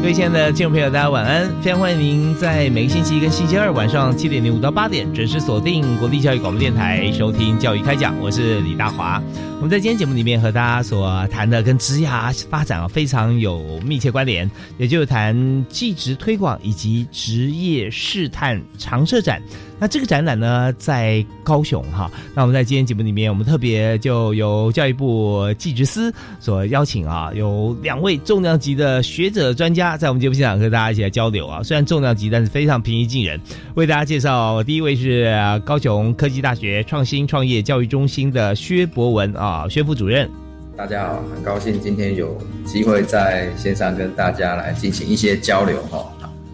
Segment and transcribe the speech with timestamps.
[0.00, 1.46] 各位亲爱的听众朋友，大家晚安！
[1.60, 8.18] 非常欢迎您在每个星期一跟星期二晚上七点零五到八点准时锁定国立教育广播电台，收听教育开讲。
[8.18, 9.22] 我是李大华。
[9.60, 19.38] 我们在今天节目里面和大家所谈的跟职涯发展啊非常有密切关联，也就是谈技职推广以及职业试探常设展。
[19.78, 22.10] 那这个展览呢，在高雄哈。
[22.34, 31.62] 那我们在今天节目里面，我们特别就由教育部技职司所邀请啊，有两位重量级的学者专家，在我们节目现场和大家一起来交流啊。
[31.62, 33.40] 虽然重量级，但是非常平易近人。
[33.74, 40.28] 为大家介绍，第一位是高雄科技大学创新创业教育中心的薛博文啊，薛副主任。
[40.76, 46.06] 大家好，很高兴今天有机会在线上跟大家来进行一些交流哈。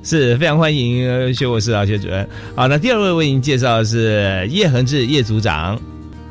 [0.03, 2.29] 是非常欢迎薛博士啊，薛主任。
[2.55, 5.81] 好，那第二位为您介绍的是叶恒志叶组长。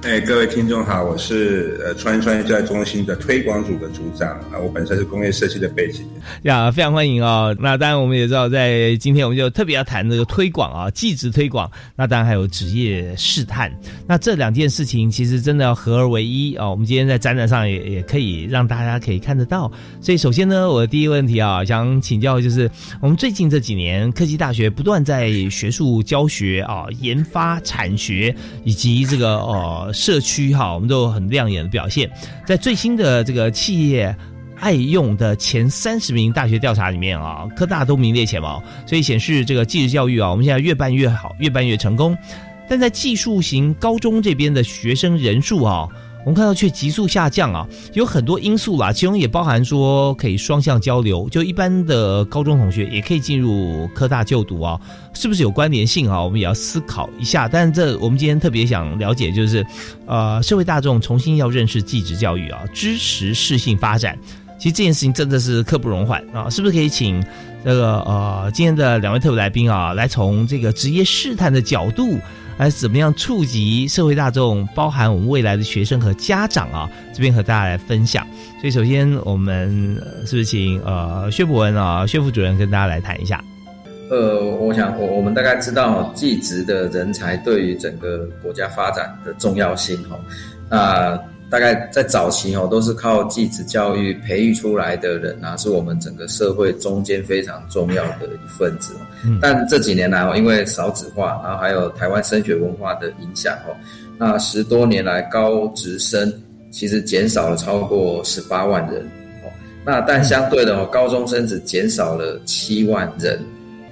[0.06, 6.06] 哎，各位听众好，我是呃创新创业教育中心的推广组的组长啊，我本身是工业设计的背景。
[6.44, 7.58] 呀，非常欢迎哦。
[7.60, 11.70] 那当然我们也知道，在今天我们就特别要谈这个推广啊，技职推广。
[11.96, 13.76] 那当然还有职业试探。
[14.06, 16.70] 那这两件事情其实真的要合而为一啊。
[16.70, 19.72] 我们今天在展览上也也可以让大家可以看得到。
[20.02, 22.70] 所以首先呢，我的第一个问题啊，想请教就是，
[23.02, 29.92] 我们最近这几年科技大学不断在学术教学啊、研发、产学以及这个呃。
[29.96, 32.08] 社区哈，我们都有很亮眼的表现。
[32.46, 34.16] 在最新的这个企业
[34.60, 42.16] 爱用的前三十名大学调查里面啊，科大都名列前茅，所以显示这个技术教育啊，我们现在越办越好，越办越成功。
[42.68, 45.88] 但在技术型高中这边的学生人数啊。
[46.26, 54.80] 我们看到却急速下降啊，有很多因素啦，其中也包含说可以双向交流，就一般的高中同学也可以进入科大就读啊，
[55.14, 56.20] 是不是有关联性啊？
[56.20, 57.48] 我们也要思考一下。
[57.48, 59.64] 但这我们今天特别想了解，就是
[60.08, 64.18] 呃，社会大众重新要认识技职教育啊，支持适性发展。
[64.58, 67.24] 其实这件事情真的是刻不容缓啊，是不是可以请
[67.64, 72.18] 这个呃今天的两位特别来宾啊，来从这个职业试探的角度？
[72.58, 76.90] 来怎么样触及社会大众，包含我们未来的学生和家长啊？
[77.14, 78.26] 这边和大家来分享。
[78.62, 79.96] 所以首先我们
[80.26, 83.44] 是不是请呃薛博文啊薛副主任跟大家来谈一下？
[84.10, 90.18] 呃，我想我我们大概知道，技职的人才对于整个国家发展的重要性哈。
[90.70, 91.20] 那
[91.56, 98.94] 大概在早期哦，都是靠继子教育培育出来的人啊，是我们整个社会中间非常重要的一份子。
[99.42, 103.72] 但这几年来哦，因为少子化，然后还有台湾升学文化的影响哦，
[104.18, 106.30] 那十多年来高职生
[106.72, 109.02] 其实减少了超过十八万人
[109.42, 109.48] 哦。
[109.86, 113.40] 那但相对的哦，高中生只减少了七万人，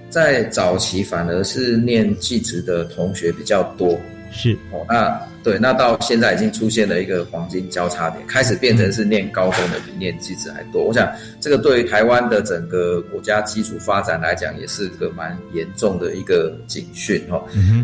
[0.09, 3.97] 在早期反而是念继职的同学比较多。
[4.33, 10.83] 是哦，那对，那到现在已经出现了一个黄金交叉点，开始变成是念高中的比念技职还多。
[10.83, 11.07] 我想
[11.39, 17.41] 这个对于台湾的整个国家基础发展来讲，也是个蛮严重的一个警讯哈。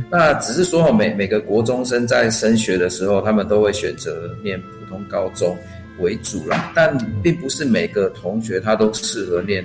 [0.10, 5.56] 那只是说每每个国中生在升学的时候，他们都会选择念普通高中
[6.00, 9.64] 为主啦，但并不是每个同学他都适合念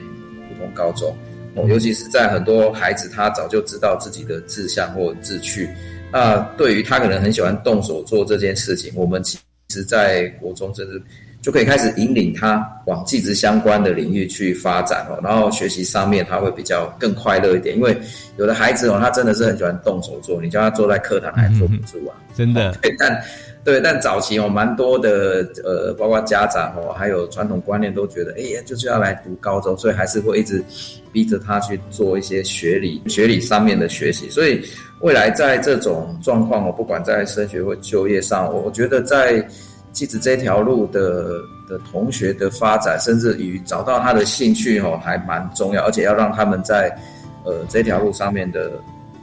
[0.48, 1.16] 普通高中
[1.54, 5.68] 哦，尤其是在很多孩子他早就知道自己的志向或志趣。
[6.14, 9.36] 那对于他可能很喜欢动手做这件事情，我们其
[9.70, 11.02] 实，在国中甚至
[11.42, 17.98] 就可以开始引领他往技职相关的领域去发展哦，然后学习上面他会比较更快乐一点，因为
[18.36, 22.72] 有的孩子哦，他真的是很喜欢动手做，你叫他坐在课堂还坐不住啊，真的。
[22.80, 23.20] 对，但
[23.64, 30.62] 对，但早期哦，蛮多的呃，包括家长哦，还有传统观念都觉得，哎呀，就是要来读高中，所以还是会一直
[31.12, 34.62] 逼着他去做一些学理、学理上面的学习，所以。
[35.00, 39.46] 未来在这种状况，我不管在升学或就业上，我觉得在
[39.92, 46.96] 继子这条路的的同学的发展，甚至于找到他的兴趣哦，还蛮重要，而且要让他们在
[47.44, 48.70] 呃这条路上面的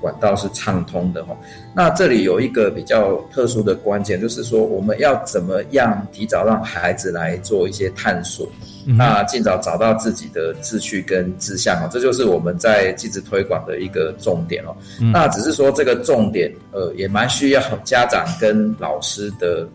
[0.01, 1.38] 管道是畅通的哈。
[1.74, 8.45] 那这里有一个比较特殊的关键，就是说我们要怎么样提早让孩子来做一些探索，
[8.86, 14.75] 那尽早找到自己的志趣跟志向哦，这就是我们在继职推广的一个重点哦。
[15.13, 19.68] 那只是说这个重点，呃，也蛮需要家长跟老师的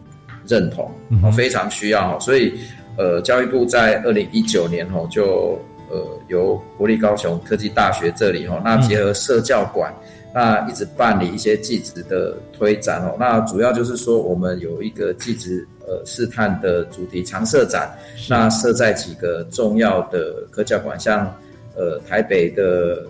[0.47, 0.91] 认同
[1.23, 2.19] 哦，非常需要哦。
[2.21, 2.53] 所以，
[2.99, 5.59] 呃，教育部在二零一九年哦，就
[5.89, 9.95] 呃由国立高雄科技大学这里哦，那结合社教馆。
[10.37, 17.91] 那一直办理一些技职的推展哦，那主要就是说我们有一个技职呃试探的主题常设展，
[18.29, 21.35] 那设在几个重要的科教馆，像
[21.75, 23.03] 呃台北的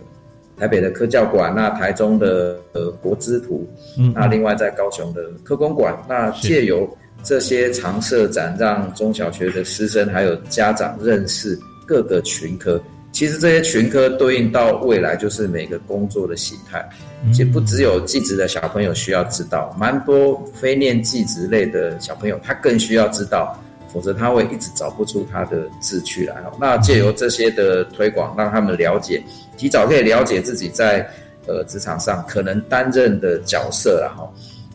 [0.56, 3.68] 台北的科教馆，那台中的呃国之图，
[3.98, 6.88] 嗯，那另外在高雄的科工馆，那借由
[7.24, 12.80] 这些常设展，让中小学的师生还有家长认识各个群科。
[13.16, 16.86] 其实这些群科对应到未来就是每个工作的形态，
[17.32, 23.58] 其实不只有技职的小朋友需要知道，蛮多非念技职类的小朋友他更需要知道，
[23.90, 26.36] 否则他会一直找不出他的志趣来。
[26.60, 29.22] 那借由这些的推广，让他们了解，
[29.56, 31.00] 提早可以了解自己在
[31.46, 34.30] 呃职场上可能担任的角色了哈。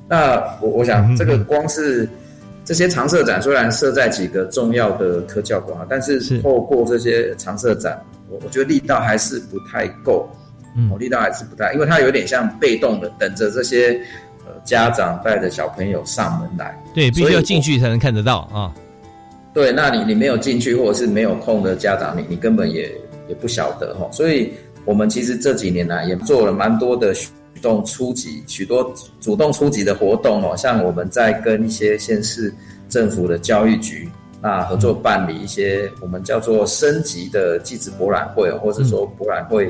[0.09, 2.09] 那我我想这个光是
[2.65, 8.03] 这些常设展虽然设在几个重要的科教馆，但是透过这些常设展。
[8.31, 10.29] 我我觉得力道还是不太够，
[10.77, 13.99] 嗯，力道还是不太，因为它有点像被动的等着这些
[14.45, 18.73] 呃家长带着小朋友上门来，对，必须要进去才能看得到啊。
[19.53, 22.89] 对，那你你没有进去或者是没有空的家长，你你根本也
[23.27, 24.09] 也不晓得哈。
[24.13, 24.53] 所以
[24.85, 27.29] 我们其实这几年来也做了蛮多的主
[27.61, 32.53] 动出击，许多主动出击的活动哦，像我们在跟一些县市
[32.87, 34.09] 政府的教育局。
[34.41, 39.67] 那合作办理一些我们叫做升级的技职博览会，或者说博览会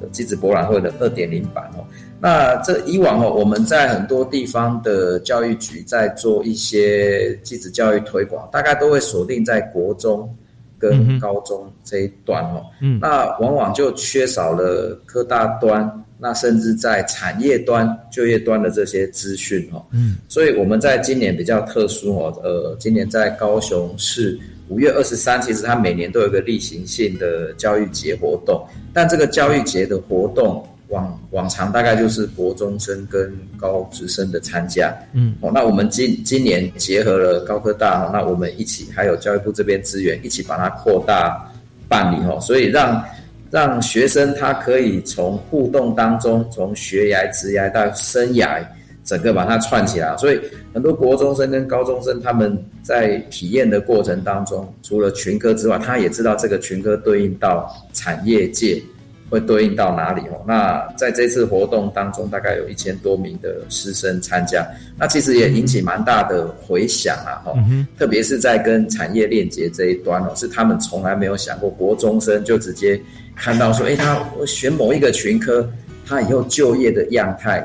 [0.00, 1.84] 的技职博览会的二点零版哦。
[2.18, 10.34] 那这以往哦，我们在很多地方的教育局在做一些技职教育推广，大概都会锁定在国中
[10.78, 12.64] 跟高中这一段哦。
[12.80, 16.04] 嗯，那往往就缺少了科大端。
[16.18, 41.46] 那甚至在产业端、就业端的这些资讯哦，嗯，所以我们在今年比较特殊哦，呃，今年在高雄市五月二十三，其实它每年都有一个例行性的教育节活动，但这个教育节的活动往往常大概就是国中生跟高职生的参加，嗯，哦，那我们今今年结合了高科大，那我们一起还有教育部这边资源一起把它扩大
[41.88, 43.04] 办理哦，所以让。
[43.50, 48.64] 让学生他可以从互动当中，从学涯、职涯到生涯，
[49.04, 50.16] 整个把它串起来。
[50.16, 50.40] 所以
[50.74, 58.82] 很多国中生跟高中生他们在体验的过程当中，除了群科之外，他也知道这个群科对应到产业界。
[59.28, 60.40] 会对应到哪里哦？
[60.46, 64.64] 那在这次活动当中，大概有一千多名的师生参加，
[64.96, 67.42] 那其实也引起蛮大的回响啊！
[67.44, 67.52] 哈，
[67.98, 73.00] 特别是在跟产业链接这一端哦，是他们从来没有想过，国中生就直接
[73.36, 75.68] 看到说，哎，他选某一个群科，
[76.04, 77.64] 他以后就业的样态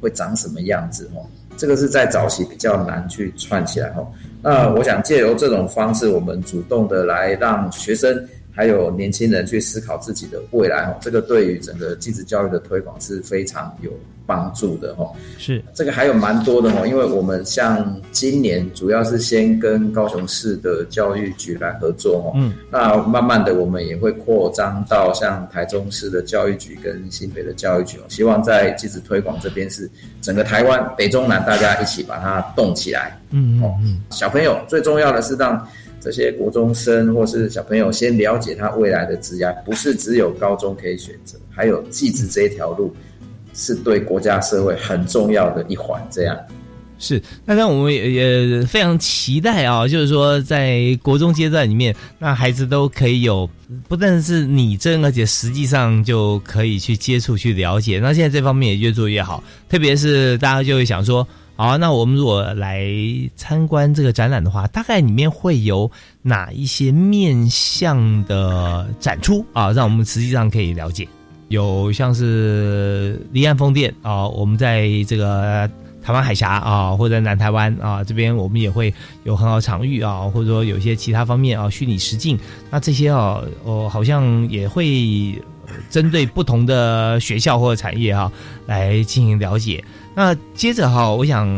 [0.00, 1.26] 会长什么样子哦？
[1.56, 4.06] 这个是在早期比较难去串起来哦。
[4.40, 8.26] 那我想借由这种方式，我们主动的来让学生。
[8.58, 13.90] 还有年轻人去思考自己的未来哦，这个对于整个继职教育的推广是非常有
[14.26, 15.12] 帮助的哦。
[15.38, 29.88] 是这个还有蛮多的哦，因为我们像今年主要是先跟高雄市的教育局来合作哦，嗯，那慢慢的我们也会扩张到像台中市的教育局跟新北的教育局哦，希望在继职推广这边是
[30.20, 33.72] 整个台湾北中南大家一起把它动起来，嗯哦，
[34.10, 35.64] 小朋友最重要的是让。
[36.08, 42.96] 这些国中生或是小朋友，先了解他未来的职业，不是只有高中可以选择，还有技职这一条路，
[43.52, 46.02] 是对国家社会很重要的一环。
[46.10, 46.34] 这样
[46.98, 53.46] 是，那那我们也也非常期待啊，就是说在国中阶段里面，那孩子都可以有
[53.86, 58.00] 不但是拟真，而且实际上就可以去接触、去了解。
[58.02, 61.28] 那现在这方面也越做越好，特别是大家就会想说。
[61.60, 62.86] 好，那我们如果来
[63.34, 65.90] 参观这个展览的话，大概里面会有
[66.22, 69.72] 哪一些面向的展出啊？
[69.72, 71.08] 让我们实际上可以了解，
[71.48, 75.68] 有像是离岸风电啊，我们在这个
[76.00, 82.38] 台湾海峡啊，或者南台湾啊这边，我们也会有很好场域啊，或者说有一些其他方面啊，虚拟实境，
[82.70, 85.34] 那这些啊，哦，好像也会
[85.90, 88.30] 针对不同的学校或者产业啊
[88.64, 89.82] 来进行了解。
[90.18, 91.48] 那接着哈，我想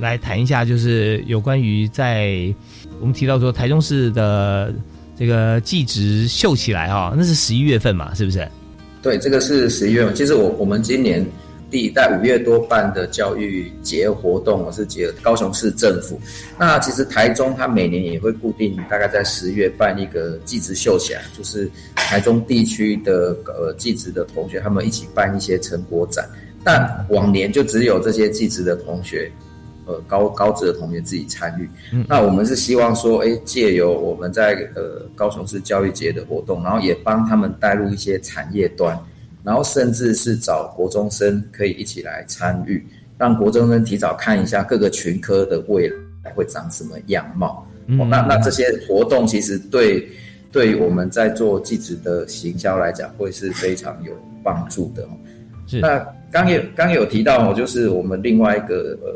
[0.00, 2.52] 来谈一下，就是有关于在
[2.98, 4.74] 我们提到说台中市的
[5.16, 8.44] 这个季值秀起来哈，那是十一月份嘛，是不是？
[9.00, 10.12] 对，这个是十一月份。
[10.16, 11.24] 其实我我们今年
[11.70, 16.20] 第在五月多办的教育节活动，我是结高雄市政府。
[16.58, 26.28] 那其实台中它每年也会固定大概在十月办一个技职秀起来，就是台中地区的呃技职的同学他们一起办一些成果展。
[26.64, 29.30] 但往年就只有这些技职的同学。
[29.90, 31.66] 呃，高高职的同学自己参与，
[32.06, 38.94] 那我们是希望说，哎，借由我们在呃高雄市教育节的活动，然后也帮他们带入一些产业端，
[39.42, 42.86] 然后甚至是找国中生可以一起来参与，
[43.16, 45.88] 让国中生提早看一下各个群科的未
[46.22, 47.66] 来会长什么样貌。
[47.86, 50.06] 那那这些活动其实对
[50.52, 54.12] 对我们在做技职的行销来讲，会是非常有
[54.44, 55.08] 帮助的。
[55.68, 55.78] 是。
[55.78, 59.08] 那刚有刚有提到哦，就是我们另外一个呃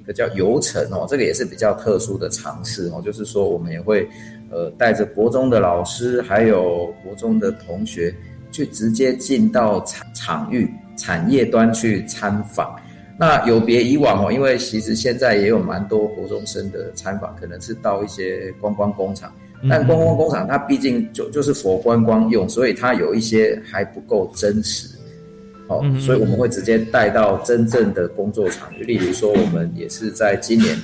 [0.00, 0.12] 一个。
[0.12, 4.04] 叫游程哦，这个也是比较特殊的尝试哦，就是说我们也会，
[4.50, 8.12] 呃，带着国中的老师还有国中的同学，
[8.50, 12.74] 去直接进到场场域产业端去参访。
[13.16, 19.32] 那有别以往哦，因为其实现在也有蛮多国中生的参访，可能是到一些观光工厂，
[19.68, 24.88] 但观光工厂它毕竟就就是佛观光用，所以它有一些还不够真实。
[25.70, 28.82] 好，所以我们会直接带到真正的工作场域。
[28.82, 30.76] 例如说，我们也是在今年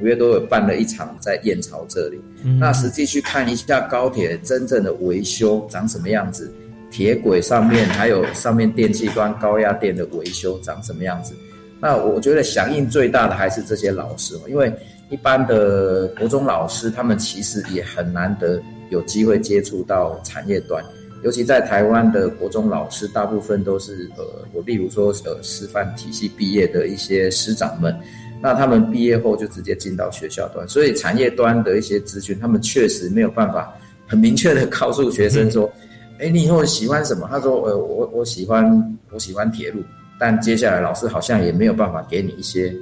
[0.00, 2.20] 五月多有办了一场在燕巢这里，
[2.60, 6.48] 那实际去看一下高铁真正的维修长什么样子，
[6.88, 11.34] 铁轨上面还有上面电气端高压电的维修长什么样子。
[11.80, 14.72] 那我觉得响应最大的还是这些老师，因为
[15.10, 20.80] 一般的国中老师他们其实也很难得有机会接触到产业端。
[21.22, 27.96] 尤其在台湾的国中老师，大部分都是呃，我例如说呃，师范体系毕业的一些师长们，
[28.40, 33.74] 那他们毕业后就直接进到学校端，所以产业端的一些资讯，他们确实没有办法
[34.06, 35.70] 很明确的告诉学生说，
[36.20, 37.26] 哎，你以后喜欢什么？
[37.30, 39.82] 他说，呃，我我喜欢我喜欢铁路，
[40.20, 42.72] 但接下来老师好像也没有办法给你一些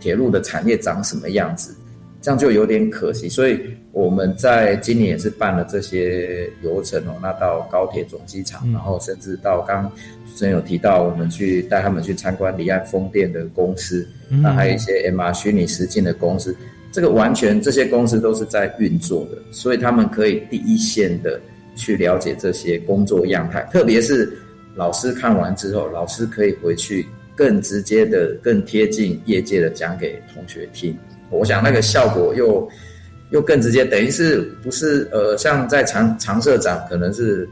[0.00, 1.74] 铁路的产业长什么样子。
[2.22, 3.60] 这样就有点可惜，所以
[3.94, 9.88] 我们在今年也是办了这些游程哦，那到高铁总机场，然后甚至到刚
[10.26, 16.54] 主持人有提到，我们去带他们去参观离岸风电的公司，那还有一些 MR 虚拟实境的公司，
[16.90, 21.40] 这个完全这些公司都是在运作的，所以他们可以第一线的
[21.76, 24.36] 去了解这些工作样态，特别是
[24.74, 30.98] 老师看完之后，老师可以回去更直接的、更贴近业界的讲给同学听。
[31.30, 32.68] 我想那个效果又
[33.34, 37.48] 又更直接，等于是不是呃，像在长长社长，可能是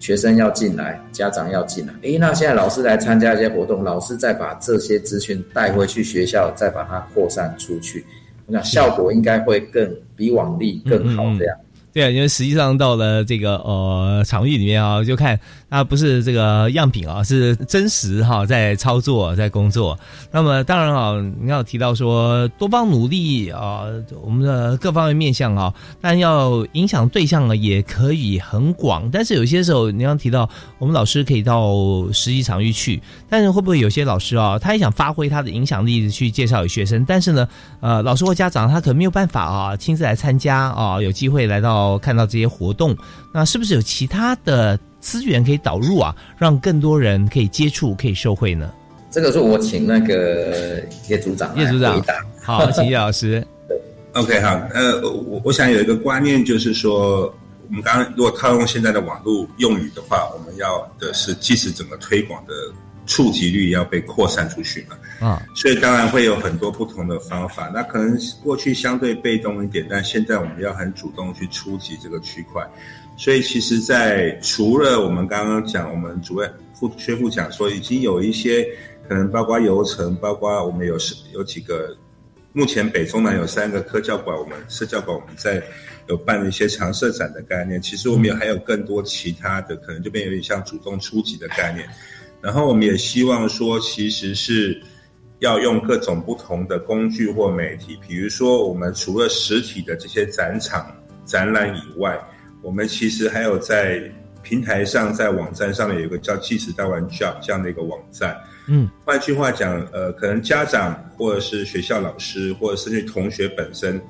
[0.00, 8.02] 学生要进来，家长要进来，诶，那现在老师来参加一些活动，老师再把这些资讯带回去学校，再把它扩散出去，
[8.46, 11.54] 我想效果应该会更比往例更好这样。
[11.92, 19.98] 对啊，因为实际上到了这个呃场域里面啊，就看啊不是这个样品啊，是真实哈在操作在工作。
[20.30, 23.82] 那么当然啊，你要提到说多方努力啊，
[24.22, 29.10] 我们的各方面面向啊，但要影响对象呢也可以很广。
[29.10, 30.48] 但是有些时候你要提到
[30.78, 31.72] 我们老师可以到
[32.12, 37.48] 实际场域去，但是会不会有些老师啊，他也想发挥他的影响力去介绍给学生，但是呢，
[37.80, 41.98] 呃，老师或家长他可能没有办法啊亲自来参加啊，有机会来到。
[41.98, 42.96] 看到这些活动，
[43.34, 46.14] 那是不是有其他的资源可以导入啊？
[46.36, 48.70] 让更多人可以接触，可以受惠呢？
[49.10, 52.02] 这个是我请那个叶组长叶组长
[52.42, 53.46] 好，请叶老师。
[54.12, 57.32] OK，好，呃，我我想有一个观念，就是说，
[57.68, 62.52] 我们刚刚如果套用现在的网络用语的话，我们要的是，即使整个推广的。
[63.08, 65.26] 触及率要被扩散出去嘛？
[65.26, 67.68] 啊，所以当然会有很多不同的方法。
[67.74, 72.62] 那可能过去相对被动一点，但现在我们要很主动去触及这个区块。
[73.16, 78.64] 所以其实，在除了我们刚刚讲，我们主任副薛副讲说，已经有一些
[79.08, 81.96] 可能包括游程，包括我们有是有几个，
[82.52, 85.60] 目前北中南有三个科教馆，我们社教馆我们在
[86.08, 87.80] 有办一些常设展的概念。
[87.80, 91.88] 其实我们也还有更多其他的，可能这边有点像主动出击的概念。
[92.40, 94.80] 然后我们也希望说，其实是
[95.40, 102.18] 要用各种不同的工具或媒体，比如说我们除了实体的这些展场展览以外，
[102.62, 104.02] 我们其实还有在
[104.42, 108.36] 平台上，在网站上面有一个叫“即时大玩教”这样的一个网站。
[108.66, 114.00] 嗯，换句话讲，呃，可能家长或者是学校老师，或者甚至同学本身，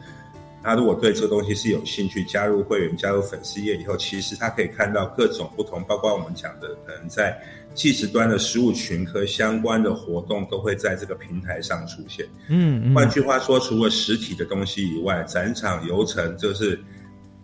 [0.69, 7.41] 他如果对这个东西是有兴趣，加入会员、加入粉丝页以后，其实他可以看到各种不同，包括我们讲的可能在。
[7.75, 12.27] 技术端的实物群和相关的活动都会在这个平台上出现。
[12.49, 16.81] 嗯，换句话说，除了实体的东西以外，展场流程就是，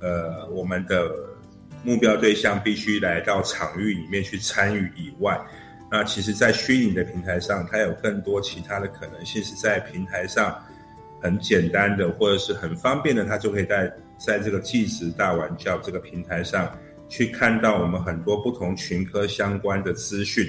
[0.01, 1.09] 呃，我们的
[1.85, 5.41] 目标对象必须来到场域里面去参与以外，
[5.89, 10.61] 那其实，在虚拟的平台上，它有更多其他的可能性，是在平台上
[11.25, 16.71] 很简单的或者是很方便的，他就可以在在这个技职大玩教这个平台上
[17.09, 20.47] 去看到我们很多不同群科相关的资讯。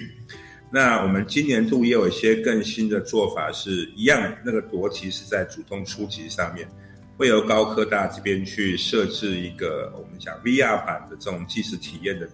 [0.69, 6.67] 那我们今年度也有一些更新的做法，是一样，那个夺题是在主动出题上面，
[7.15, 12.27] 会由高科大这边去设置一个我们讲 VR 版的这种即时体验的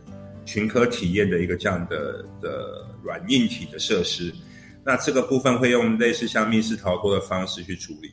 [0.45, 4.33] 群科体验的一个这样的的软硬体的设施。
[4.83, 8.11] 那这个部分会用类似像密室逃脱的方式去处理。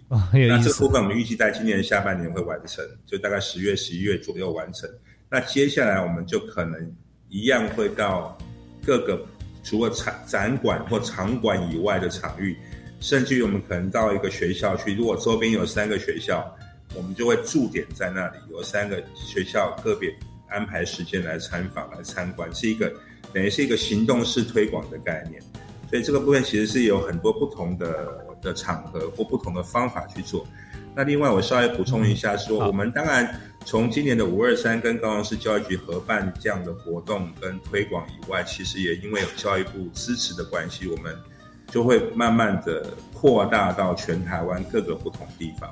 [0.49, 4.89] 那这个部分我们预计在今年下半年会完成，就大概十月、十一月左右完成。
[5.31, 6.95] 那接下来我们就可能
[7.29, 8.37] 一样会到
[8.85, 9.21] 各个。
[9.65, 12.57] 除了展展馆或场馆以外的场域，
[13.01, 16.57] 甚至于我们可能到一个学校去，如果周边有三个学校，
[16.95, 20.11] 我们就会驻点在那里，有三个学校个别
[20.49, 22.91] 安排时间来参访、来参观，是一个
[23.31, 25.43] 等于是一个行动式推广的概念。
[25.89, 30.47] 所以这个部分其实是有很多不同的的场合或不同的方法去做。
[30.95, 33.41] 那另外我稍微补充一下，说我们当然。
[33.65, 41.15] 从今年的五二三跟高雄市教育局合办这样的活动跟推广以外，其实也因为有教育部支持的关系，我们
[41.67, 45.69] 就会慢慢的扩大到全台湾各个不同地方。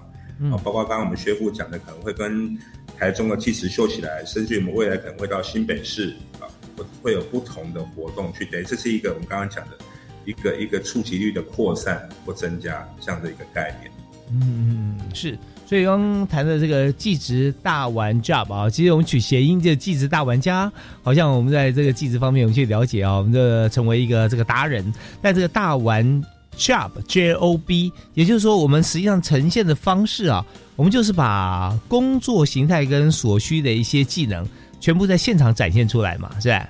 [0.52, 2.58] 啊，包括刚刚我们薛副讲的，可能会跟
[2.98, 6.44] 台中的计时秀起来，甚至我们未来可能会到新北市啊，
[6.76, 8.44] 会会有不同的活动去。
[8.44, 9.78] 等于这是一个我们刚刚讲的
[10.26, 13.90] 一个一个触及率的扩散或增加这样的一个概念。
[14.30, 15.38] 嗯，是。
[15.68, 20.70] 所以刚刚谈的这个技职大玩 job 啊，其实我们取谐音，就技职大玩家，
[21.02, 24.94] 好像我们在这个技职方面，我们去了解啊，我们的成为一个这个达人。
[25.20, 26.22] 但这个大玩
[26.56, 34.46] job J O B，也就是说，我们实际上呈现的方式啊，我们就是把工作形态跟所需的一些技能，
[34.78, 36.68] 全部在现场展现出来嘛，是吧？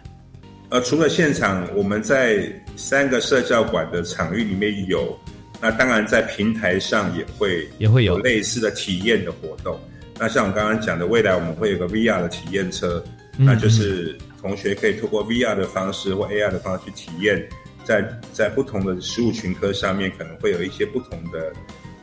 [0.71, 5.19] 呃，除了现场，我们在三个社教馆的场域里面有。
[5.59, 9.81] 那当然，在平台上也会也会有类似的体验的活动。
[10.19, 13.03] 那像我刚刚讲的，未来我们会有个 VR 的体验车，
[13.39, 17.43] 那就是同学可以透过 VR 的方式或 AR 的方式去体验，
[17.85, 21.51] 在在不同的实物群科上面，可能会有一些不同的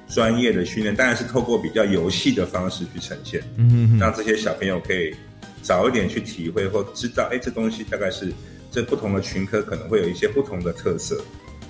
[0.07, 0.95] 专业的训练。
[0.95, 5.15] 当然是透过比较游戏的方式去呈现，嗯让这些小朋友可以
[5.61, 8.33] 早一点去体会或知道，哎，这东西大概是
[8.73, 11.15] 这不同的群科可能会有一些不同的特色。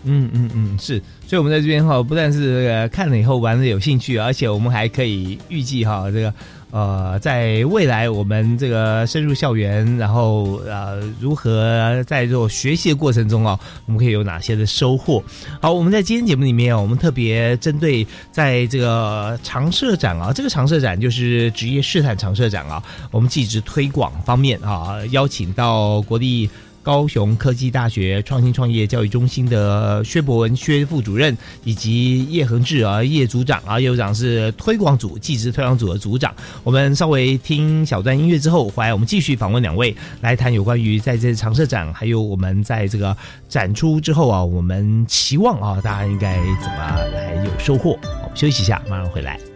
[0.05, 6.33] 嗯嗯嗯，是，所以我们在这边哈，不但是看了以后玩的有兴趣，而且我们还可以预计哈，这个
[6.71, 15.23] 呃，在未来我们这个深入校园，然后呃，如何在做学习的过程中啊，我们可以有哪些的收获？
[15.61, 26.49] 好，我们在今天节目里面，我们特别针对在这个常设展啊，这个常设展就是职业试探常设展啊，我们技职推广方面啊，邀请到国立。
[26.83, 36.35] 高雄科技大学创新创业教育中心的薛博文薛副主任，以及叶恒志啊叶组长啊叶组长是推广组技职推广组的组长。
[36.63, 43.15] 我们稍微听小段音乐之后，回来我们继续访问两位，来谈有关于在这长社展，还有我们在这个
[43.47, 47.91] 展出之后啊，我们期望啊大家应该怎么来有收获。
[48.03, 49.52] 我们休息一下，马上回来。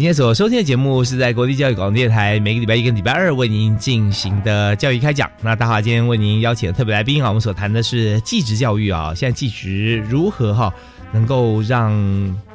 [0.00, 5.30] 今天所收听的节目是在国立教育广播电台每个礼拜一跟礼拜二为您进行的教育开讲。
[5.42, 10.72] 那大华今天为您邀请的特别来宾啊，我们所谈的是继职教育啊，现在继职如何哈？
[11.12, 11.92] 能够让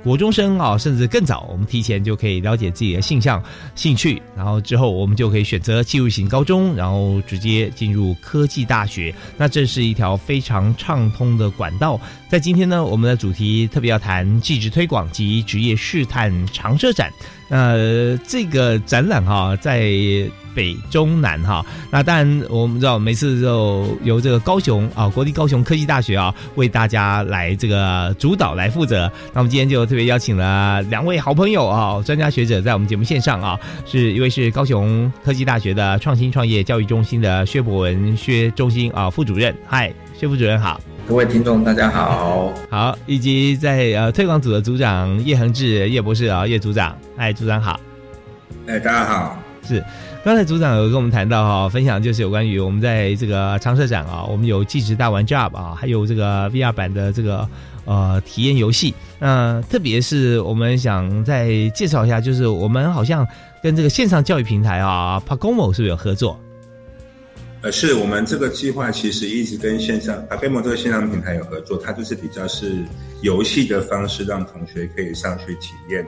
[0.05, 3.41] 国中生啊，甚至更早，我们提前就可以了解自己的性向、
[3.73, 9.11] 兴趣，然后之后我们就可以选择进入型高中，然后直接进入科技大学。
[9.35, 11.99] 那这是一条非常畅通的管道。
[12.29, 17.11] 在今天呢，我们的主题特别要谈技职推广及职业试探长设展。
[17.47, 17.75] 那
[18.27, 19.91] 这个展览哈，在
[20.55, 21.63] 北中南哈。
[21.91, 29.11] 那当然我们知道，每次都由这个高雄啊，国立高雄科技大学啊，为大家来这个主导来负责。
[29.31, 39.55] 那我们今天就特别邀请了两位好朋友啊，专家学者在我们节目线上啊，是一位是高雄科技大学的创新创业教育中心的薛博文薛中心啊副主任。
[39.65, 40.81] 嗨，薛副主任好。
[41.07, 47.79] 各位听众，大家好，好，以及在呃推广组的组长叶恒志叶博士啊，叶组长，哎，组长好，
[48.67, 49.81] 哎，大家好，是，
[50.25, 57.47] 刚才组长有跟我们谈到哈，分享就是有关于我们在这个长社展啊，我们有即时大玩 Job 啊，还有这个 VR 版的这个
[57.85, 63.25] 呃体验游戏，那特别是我们想再介绍一下，就是我们好像
[63.63, 66.39] 跟这个线上教育平台啊 Pagomo 是不是有合作？
[67.61, 72.85] 呃，是我们这个计划其实一直跟线上 a g a m o 这个线上平台有合作，它就是比较是
[73.23, 76.05] 游戏的方式，让同学可以上去体验。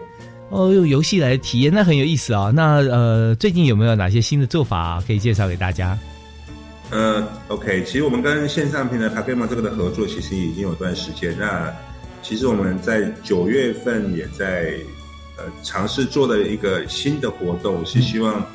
[0.49, 2.51] 哦，用游戏来体验，那很有意思啊。
[2.53, 5.97] 那呃，最近有没有哪些新的做法可以介绍给大家？
[6.89, 11.35] 呃，OK，其实我们跟线上平台 p a g a m o 这个的合作其实已经有段时间。
[11.37, 11.73] 那
[12.23, 14.73] 其实我们在九月份也在
[15.37, 18.45] 呃尝试做了一个新的活动，是希望。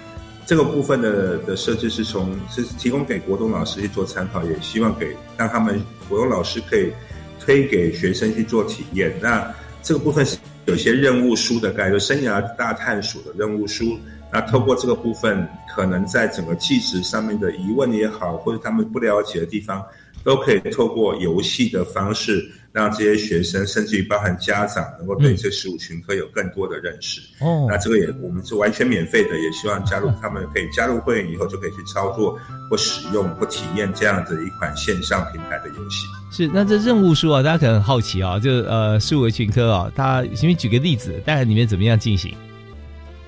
[0.45, 6.91] 这个部分的的设置是从是提供给国中老师去做参考，也希望给让他们国中老师可以
[7.39, 9.15] 推给学生去做体验。
[9.21, 13.97] 那这个部分是有些任务书的概念，生涯大探索的任务书。
[14.33, 19.85] 那透过这个部分，可能在整个技职上面的疑问也好，或者他们不了解的地方，
[20.25, 22.51] 都可以透过游戏的方式。
[22.73, 27.21] 让这些学生，甚至于包含家长，能够对这十五群科有更多的认识。
[27.39, 32.35] 哦，那这个也我们是完全免费的，也希望加入他们可以加入会员以后，就可以去操作
[32.71, 36.07] 或使用或体验这样的一款线上平台的游戏。
[36.31, 42.35] 是，那这任务书啊，大家可能很好奇啊，就呃十五群科啊，它请你举个例子，大概里面怎么样进行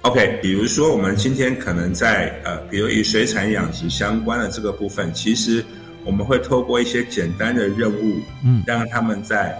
[0.04, 5.64] ？OK，比如说我们今天可能在呃，比如与水产养殖相关的这个部分，其实。
[6.06, 9.58] 我们会透过一些简单的任务，嗯，让他们在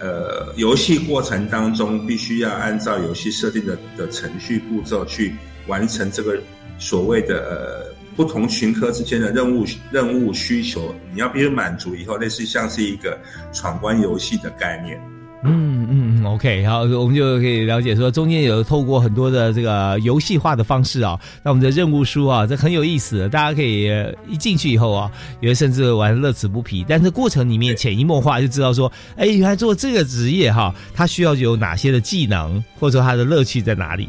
[0.00, 5.32] 呃游戏过程当中，必须要按照游戏设定的的程序步骤去
[5.68, 6.36] 完成这个
[6.80, 13.16] 所谓的呃不同群科之间的任务任务需求，你要必须满足以后，类似像是一个
[13.52, 15.00] 闯关游戏的概念。
[15.46, 23.90] 嗯嗯，OK，好，我们就可以了解说，中间有透过很多的这个游戏化的方式啊，那我们的任务书啊，这很有意思，大家可以
[24.26, 26.82] 一进去以后啊，有的甚至玩乐此不疲。
[26.88, 34.08] 但是过程里面潜移默化就知道说，哎，原来做这个职业哈，它需要有哪些的技能，或者说它的乐趣在哪里？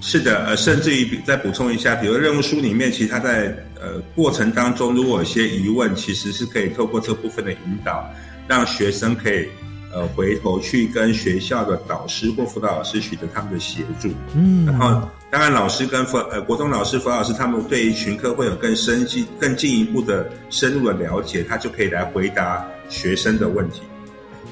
[0.00, 8.10] 是的，呃，甚至于再补充一下，比如任务书里面，其实它在呃过程当中，如果有些疑问，其实是可以透过这部分的引导，
[8.48, 9.46] 让学生可以。
[9.92, 23.82] 呃，回头去跟学校的导师或辅导老师取得他们的协助，嗯，然后当然老师跟辅呃国中老师、辅导老师他们对于群科会有更深进、更进一步的深入的了解，他就可以来回答学生的问题。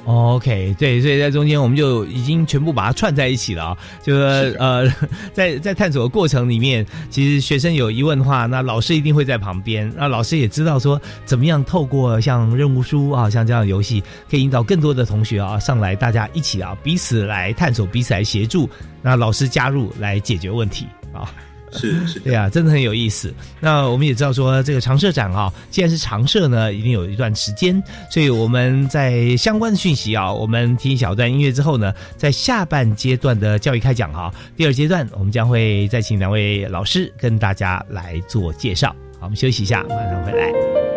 [0.05, 4.91] OK，对，所以在中间我们就已经全部把它串在一起了啊，就是呃，
[5.35, 18.69] 在在探索的过程里面，其实学生有疑问的话，那老师一定会在旁边，那老师也知道说怎么样透过像任务书啊，像这样的游戏，可以引导更多的同学啊上来，大家一起啊彼此来探索，彼此来协助，
[19.03, 21.31] 那老师加入来解决问题啊。
[21.73, 23.33] 是是，对呀，真的很有意思。
[23.61, 38.95] 那我们也知道说，这个长社展啊，既然是长社呢，一定有一段时间，所以我们在相关的讯息啊，我们听一小段音乐之后呢，在下半阶段的教育开讲哈，第二阶段我们将会再请两位老师跟大家来做介绍。
[39.21, 40.88] 好，我们休息一下，马上回来。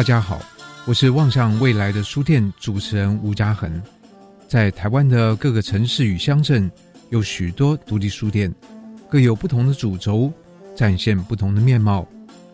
[0.00, 0.40] 大家好，
[0.86, 3.70] 我是望向未来的书店主持人吴家恒。
[4.48, 6.72] 在台湾的各个城市与乡镇，
[7.10, 8.50] 有许多独立书店，
[9.10, 10.32] 各有不同的主轴，
[10.74, 12.08] 展现不同的面貌，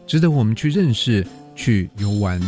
[0.08, 2.42] 值得我们去认识、去游玩。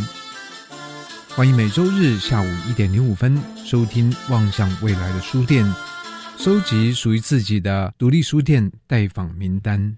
[1.29, 5.65] 欢迎每周日下午一点零五分收听《望向未来的书店》，
[6.37, 9.95] 收集属于自己的独立书店待访名单。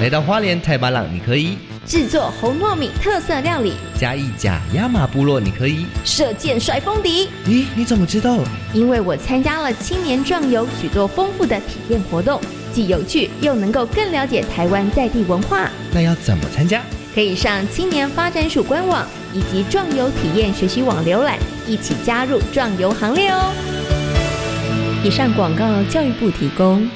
[0.00, 7.28] 来到花莲太巴朗，你可以制作红糯米特色料理；嘉义甲亚马部落，你可以射箭甩风笛。
[7.46, 8.38] 咦，你怎么知道？
[8.72, 12.40] 因为我参加了青年壮游许多丰富的体验活动，
[12.72, 15.68] 既有趣又能够更了解台湾在地文化。
[15.92, 16.80] 那要怎么参加？
[17.14, 23.52] 可以上青年发展署官网以及壮游体验学习网浏览，一起加入壮游行列哦。
[25.04, 26.88] 以上广告，教育部提供。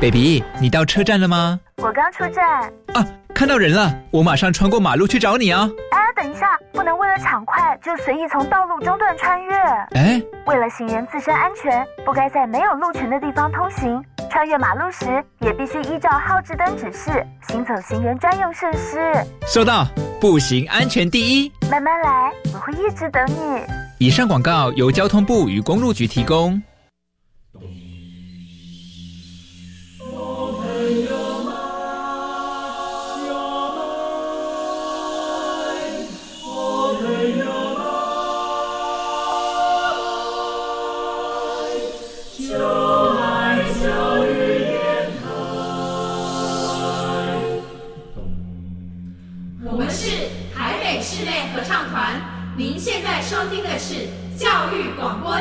[0.00, 1.58] baby，你到车站了吗？
[1.78, 2.62] 我刚出站。
[2.94, 5.68] 啊，看到人了，我马上穿过马路去找你啊！
[5.90, 9.56] 哎，等一下，不能为了抢快就随意从道路中段穿越。
[9.94, 14.00] 哎，为了行人自身安全，不该在没有路权的地方通行。
[14.30, 19.12] 穿越马路时，也必须依照号志灯指示行走行人专用设施。
[19.46, 19.84] 收到，
[20.20, 21.52] 步行安全第一。
[21.70, 23.62] 慢慢来，我会一直等你。
[23.98, 26.62] 以上广告由交通部与公路局提供。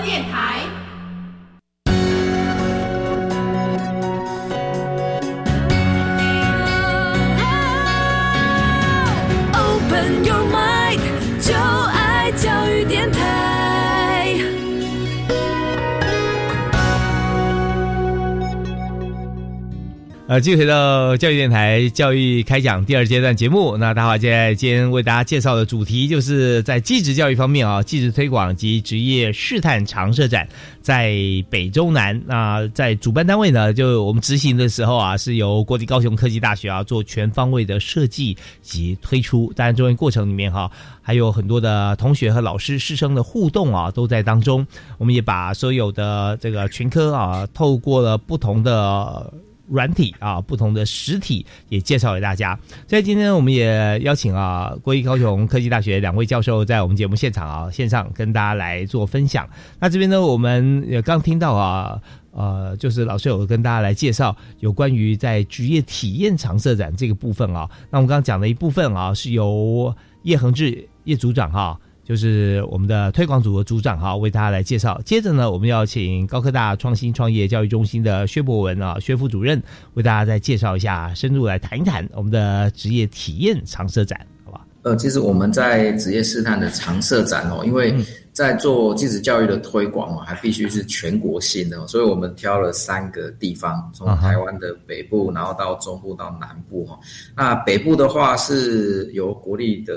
[0.01, 0.66] 电台。
[20.27, 23.77] 呃，继续回到教育电台教育开讲第二阶段节目。
[23.77, 30.45] 那大华在今天为大家介绍的主题，就是在技职教育方面啊，技职推广及职业试探常设展
[30.81, 31.15] 在
[31.49, 32.21] 北中南。
[32.25, 39.53] 那在主办单位呢，就我们执行的时候啊，是由国立高雄科技大学啊做全方位的设计及推出。
[39.55, 40.69] 当然，中间过程里面哈，
[41.01, 44.67] 还有很多的同学和老师师生的互动啊，都在当中。
[44.97, 49.33] 我们也把所有的这个群科啊，透过了不同的。
[49.67, 52.57] 软体啊，不同的实体也介绍给大家。
[52.87, 59.47] 所以今天我们也邀请啊，国立高雄科技大学两位教授在我们节目现场啊，线上跟大家来做分享。
[59.79, 62.01] 那这边呢，我们也刚听到啊，
[62.31, 67.69] 呃，就是老师有跟大家来介绍有关于在职业体验常设展这个部分啊。
[67.89, 71.79] 那我们刚刚讲的一部分啊，是由叶恒志叶组长哈。
[72.07, 74.97] 就是我们的推广组的组长哈，为大家来介绍。
[75.03, 79.61] 接着呢，我们要请高科大创新创业教育中心的薛博文啊，薛副主任
[79.95, 84.65] 为大家再介绍一下，深入来谈一谈我们的职业体验常设展，好吧？
[84.83, 87.93] 呃，其实我们在职业试探的常设展哦，因为
[88.31, 96.97] 在做技职教育的推广哦，还必须是全国性的，所以我们挑了三个地方，从台湾的北部，然后到中部到南部哈。
[97.35, 99.93] 那北部的话是由国立的。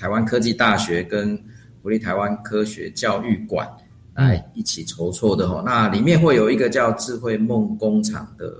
[0.00, 1.38] 台湾科技大学跟
[1.82, 3.68] 国立台湾科学教育馆
[4.14, 8.50] 来一起筹措的哈，那里面会有一个叫智慧梦工厂的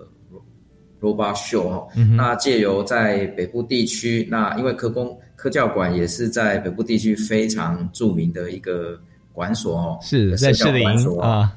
[1.01, 9.01] robot show 哈，那借由在北部地区，那因为科工科教馆也是在北部地区非常著名的一个
[9.33, 10.87] 馆所哦，是在士林
[11.21, 11.57] 啊，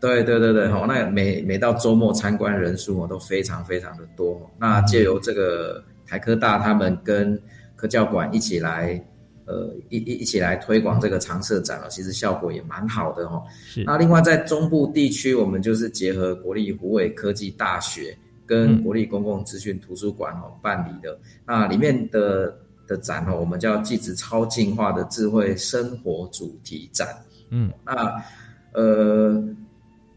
[0.00, 7.40] 对对对对哈，那每每到周末参观人数哦都非常非常的多，那借由这个台科大他们跟
[7.76, 9.00] 科教馆一起来。
[9.50, 13.42] 呃，一一一起来推广这个常设展了，其实效果也蛮好的哈。
[13.66, 13.82] 是。
[13.82, 21.18] 那另外在中部地区，我们就是结合国立湖尾科技大学跟国立公共资讯图书馆哦办理的。
[21.44, 27.08] 那里面的的展哦，我们叫“技职超进化的智慧生活主题展”。
[27.50, 27.72] 嗯。
[27.84, 28.22] 那
[28.72, 29.42] 呃。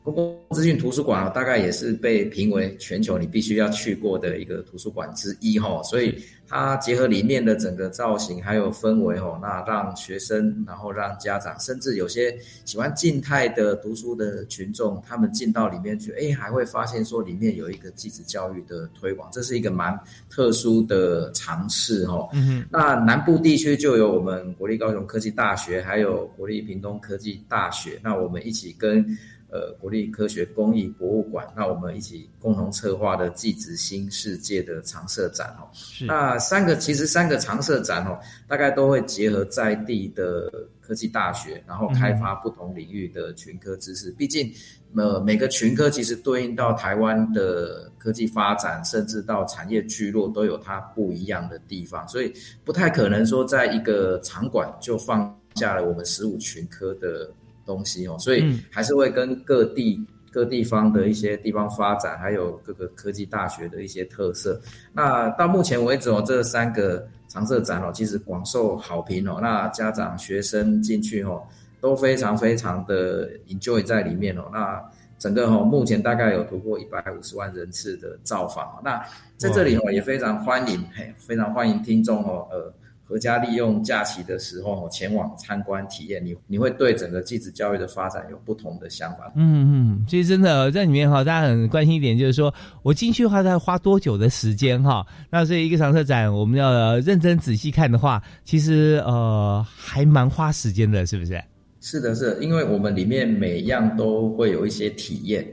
[0.03, 19.97] 公共资讯图书馆啊，大概也是被评为全球你必须要去过的一个图书馆之一哈，所以它结合里面的整个造型还有氛围哦，那让学生，然后让家长，甚至有些喜欢静态的读书的群众，他们进到里面去，哎，还会发现说里面有一个继子教育的推广，这是一个蛮
[20.29, 22.27] 特殊的尝试哈。
[22.33, 29.17] 嗯那南部地区就有我们国立高雄科技大学，还有国立屏东科技大学，那我们一起跟。
[29.53, 35.69] 呃国立科学工艺博物馆，那我们一起共同策划的技职新世界的常设展哦。
[36.07, 44.09] 那三个其实三个常设展哦，大概都会结合在地的科技大学，然后开发不同领域的群科知识。
[44.13, 44.51] 毕竟，
[44.95, 52.33] 呃，每个群科其实对应到台湾的科技发展，甚至到产业聚落都有它不一样的地方，所以
[52.65, 57.29] 不太可能说在一个场馆就放下了我们十五群科的。
[57.65, 59.99] 东西哦，所以还是会跟各地
[60.31, 64.59] 各地方的一些地方发展，还有各个科技大学的一些特色。
[64.91, 69.39] 那到目前为止哦，这三个常设展哦，其实广受好评哦。
[69.41, 71.41] 那家长、学生进去哦，
[71.79, 74.49] 都非常非常的 enjoy 在里面哦。
[74.51, 74.83] 那
[75.19, 78.81] 整个哦，目前大概有突破一百五十万人次的造访。
[78.83, 79.01] 那
[79.37, 82.73] 在这里哦，也非常欢迎，嘿，非常欢迎听众哦，呃。
[83.05, 89.29] 合家利用假期的时候前往参观体验，你你会对整个继子教育的发展有不同的想法。
[89.35, 95.05] 嗯嗯，其实真的在里面哈，大家很关心一点，就是说我进去的话，要花多久的时间哈？
[95.29, 101.43] 那这一个常设展，我们要认真仔细看的话，其实呃还蛮花时间的，是不是？
[101.81, 105.45] 是的，是，因为我们里面每样都会有一些体验，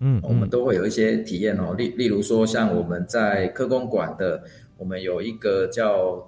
[0.00, 1.74] 嗯，我们都会有一些体验哦。
[1.74, 4.42] 例例如说，像我们在科工馆的，
[4.78, 6.26] 我们有一个叫。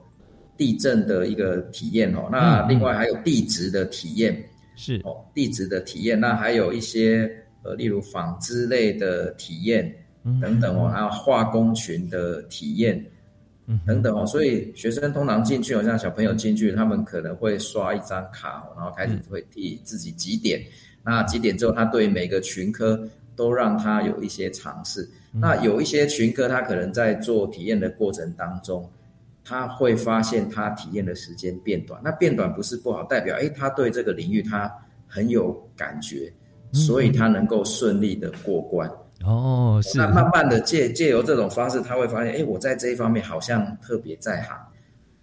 [0.58, 4.36] 地震的一个体验哦，那另外还有地质的体验，
[4.74, 5.00] 是。
[5.04, 7.30] 哦，地质的体验，那还有一些
[7.62, 9.90] 呃，例如纺织类的体验
[10.42, 13.02] 等等哦，还有化工群的体验，
[13.86, 20.60] 等等哦，所以学生通常进去哦，像小朋友进去，他们可能会刷一张卡，然后开始会替自己几点，
[21.04, 23.00] 那几点之后，他对每个群科
[23.36, 28.90] 都让他有一些尝试，那有一些群科，他可能在做体验的过程当中。
[29.48, 34.70] 他会发现他体验的时间变短，那变短不是不好，代表哎，他对这个领域他
[35.06, 36.30] 很有感觉，
[36.74, 38.86] 所以他能够顺利的过关。
[39.24, 39.96] 哦，是。
[39.96, 44.54] 那慢慢的借借由这种方式，他会发现，哎，我在这一方面好像特别在行。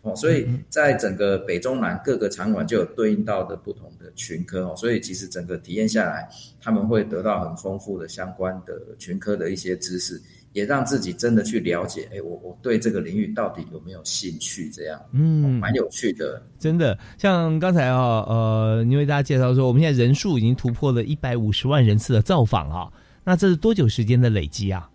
[0.01, 6.27] 哦，所以在整个北中南各个场馆就有对应到的不同的群科哦，所以其实整个体验下来，
[6.59, 10.19] 他们会得到很丰富的相关的群科的一些知识。
[10.55, 14.69] 也让自己真的去了解，哎，我我对这个领域到底有没有兴趣？
[14.69, 16.97] 这样，嗯，蛮有趣的，真的。
[17.17, 22.89] 像刚才啊，呃，您为大家介绍说，我们现在人数已经突破了一百五十万人次的造访啊，
[23.25, 24.89] 那这是多久时间的累积啊？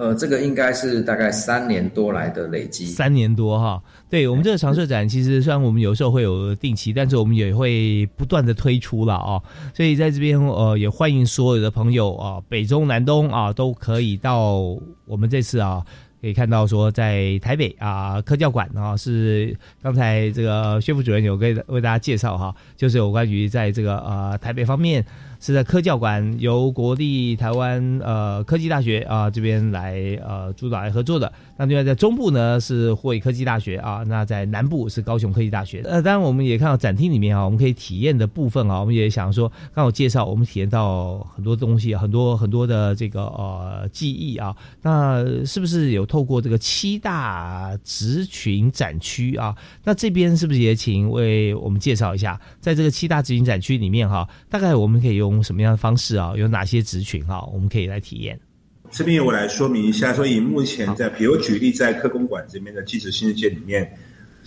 [0.00, 2.86] 呃，这个应该是大概三年多来的累积。
[2.86, 9.38] 三年多哈，对我们这个常设展，其实虽然我们有时候会有定期，但是我们也会不断的推出了啊。
[9.74, 14.60] 所以在这边呃，也欢迎所有的朋友啊，北中南东啊，都可以到
[15.04, 15.84] 我们这次啊，
[16.22, 25.04] 可以看到说在台北啊科教馆啊，是刚才这个薛副主任有给为大家介绍哈，就是有关于在这个呃台北方面。
[25.40, 31.32] 是在科教馆由国立台湾呃科技大学啊这边来呃主导来合作的。
[31.56, 35.80] 那另外在中部呢是霍科技大学啊，那在南部是高雄科技大学。
[35.84, 44.54] 呃，当然我们也看到展厅里面啊，我们可以体验的部分啊，我们也想说，刚好介绍我们体验到很多东西，很多很多的这个呃记忆啊。
[44.82, 49.54] 那是不是有透过这个七大职群展区啊？
[49.84, 55.29] 那这边是不是也请为我们介绍一下，在这个七大职群展区里面哈，大概我们可以用。
[55.32, 56.32] 用什么样的方式啊？
[56.36, 57.42] 有哪些职群啊？
[57.52, 58.38] 我们可以来体验。
[58.90, 63.88] 这边我来说明一下，所以目前在，比如举例在科工馆这边的技职新世界里面，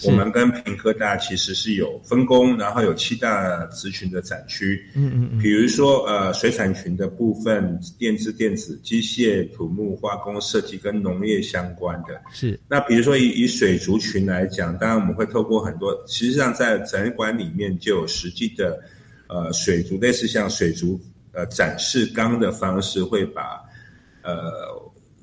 [0.04, 4.86] 我们跟平科大其实是有分工，然后有七大职群的展区。
[4.96, 5.39] 嗯嗯嗯。
[5.39, 12.22] 比如说呃，水产群的部分，电子、电子、机械、土木、化工、设计跟农业相关的。
[12.34, 12.60] 是。
[12.67, 18.78] 那比如说以以水族群来讲，当然我们会透过很多，实际上在展馆里面就有实际的。
[19.34, 23.60] 呃，水族类似像水族呃展示缸的方式，会把
[24.22, 24.52] 呃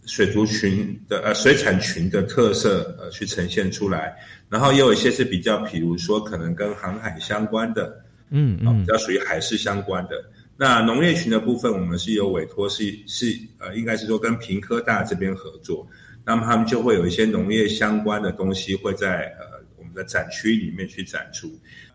[0.04, 4.16] 水族群的呃水产群的特色呃去呈现出来，
[4.48, 10.16] 然后也有一些是比较，比如说可能跟航海相关的，嗯嗯，比较属于海事相关的。
[10.56, 13.26] 那农业群的部分，我们是有委托，是是
[13.60, 15.86] 呃，应该是说跟平科大这边合作，
[16.24, 19.59] 那么他们就会有一些农业相关的东西会在呃。
[19.94, 21.50] 的展区里面去展出，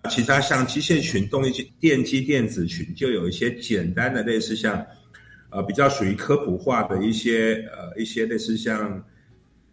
[0.10, 4.86] 其他像机械群、动力电机、电子群，就有一些简单的类似像，
[5.50, 9.04] 呃，比较属于科普化的一些呃一些类似像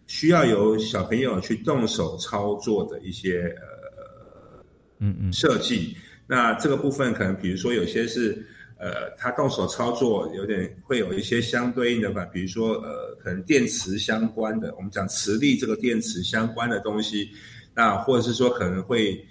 [0.07, 4.65] 需要由小朋友去动手操作的一些呃
[4.99, 5.97] 嗯嗯设计。
[6.27, 8.47] 那这个部分可能比如说有些是
[8.79, 17.31] 呃他动手操作有点会有一些相对应的吧，比如说呃可能电池相关的，我们讲磁力这个电池相关的东西。
[17.75, 19.25] 那或者是说可能会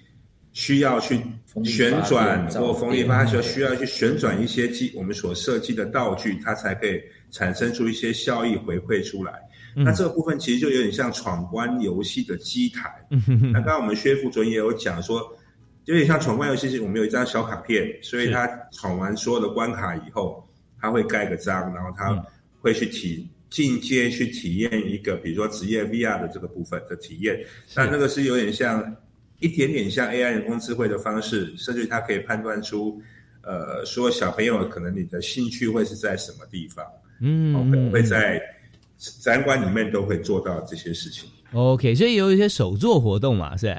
[0.54, 1.22] 需要去
[1.64, 9.34] 旋转或风力发电需要去旋转一些机我们所设计的道具，它才可以产生出一些效益回馈出来。
[9.74, 12.92] 那这个部分其实就有点像闯关游戏的机台。
[13.54, 15.22] 那刚刚我们薛副主任也有讲说，
[15.86, 20.46] 有点像闯关游戏，我们有一张小卡片，所以他闯完所有的关卡以后，
[20.82, 22.22] 他会盖个章，然后他
[22.60, 27.39] 会去体进阶去体验一个，比如说职业 VR 的这个部分的体验。
[27.76, 28.95] 那那个是有点像。
[29.43, 33.02] 一点点像 AI 人工智慧的方式，甚至它可以判断出，
[33.41, 36.86] 呃，说小朋友可能你的兴趣会是在什么地方，
[37.20, 38.39] 嗯，可能会在
[39.24, 41.28] 展馆里面都会做到这些事情。
[41.54, 43.76] OK，所以有一些手作活动嘛，是？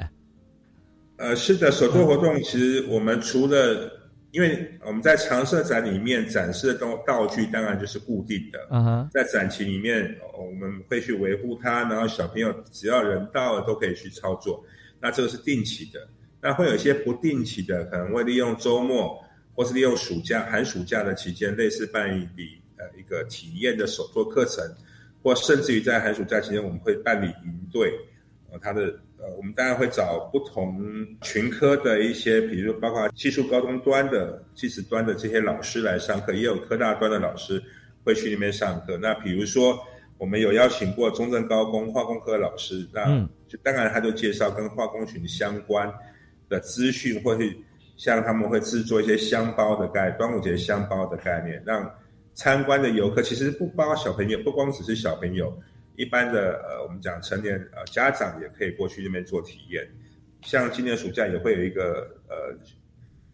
[1.15, 3.89] 呃，是的，手作活动其实我们除了，
[4.33, 14.65] 因为我们在常设展里面展示的道道具当然就是固定的，嗯哼，在展期里面我们会去维护它，然后小朋友只要人到了都可以去操作。
[14.99, 16.07] 那这个是定期的，
[16.41, 19.23] 那会有一些不定期的，可能会利用周末
[19.53, 24.65] 或是利用暑假、寒暑假的期间，类似办一笔呃一个体验的手作课程，
[25.21, 27.93] 或甚至于在寒暑假期间，我们会办理营队，
[28.51, 30.79] 呃，他的呃，我们当然会找不同
[31.21, 37.63] 群科的一些，比如包括技术高中端的、技职端的这些老师来上课，也有科大端的老师
[38.03, 38.97] 会去那边上课。
[38.97, 39.75] 那比如说。
[40.19, 45.91] 我们有邀请过中正高工化工科老师，那就当然他就介绍跟化工群相关
[46.47, 47.53] 的资讯，或是
[47.97, 51.91] 像他们会制作一些香包的概端午节香包的概念，让
[52.35, 55.51] 参观的游客其实不包小朋友，不光只是小朋友，
[55.95, 59.87] 一般的呃我们讲成年呃家长也可以过去那边做体验。
[60.41, 62.53] 像今年暑假也会有一个呃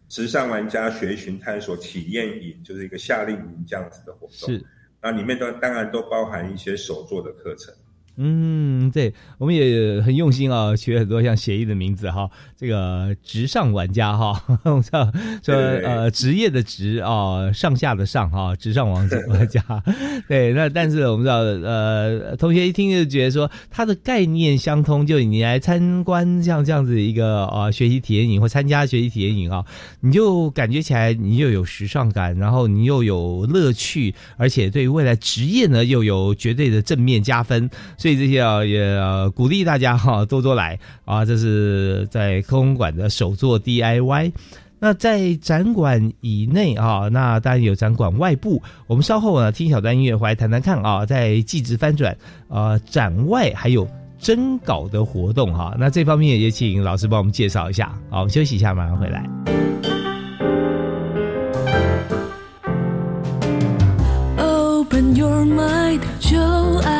[0.08, 4.54] 时尚玩家学群探索体验营，就是一个夏令营这样子的活动。
[4.54, 4.64] 是。
[5.02, 7.74] 那里面都当然都包含一些手作的课程。
[8.22, 12.28] 嗯，对，我们也很用心啊，取了很多像协议的名字哈。
[12.54, 15.10] 这个直上玩家哈， 我知道
[15.42, 19.64] 说呃职业的职啊，上下的上哈，直上王玩家。
[20.28, 29.64] 对，那但是我们知道呃，同学一听就觉得说它的概念相通，就你来参观像这样子一个啊学习体验营或参加学习体验营啊，
[30.00, 38.09] 你就感觉起来你又有时尚感，然后你又有乐趣，而且对于未来职业呢又有绝对的正面加分，所以。
[38.14, 38.98] 这些啊，也
[39.34, 41.24] 鼓励大家哈，多多来啊！
[41.26, 44.32] 这是在科工馆的首座 DIY。
[44.82, 48.62] 那在展馆以内啊，那当然有展馆外部。
[48.86, 52.16] 我们稍后呢，听小段音乐回来谈谈看啊，在季值翻转
[52.48, 53.86] 啊，展外还有
[54.18, 55.76] 征稿的活动哈。
[55.78, 57.92] 那这方面也请老师帮我们介绍一下。
[58.08, 59.22] 好，我们休息一下，马上回来。
[64.38, 66.38] Open your mind，就
[66.78, 66.99] 爱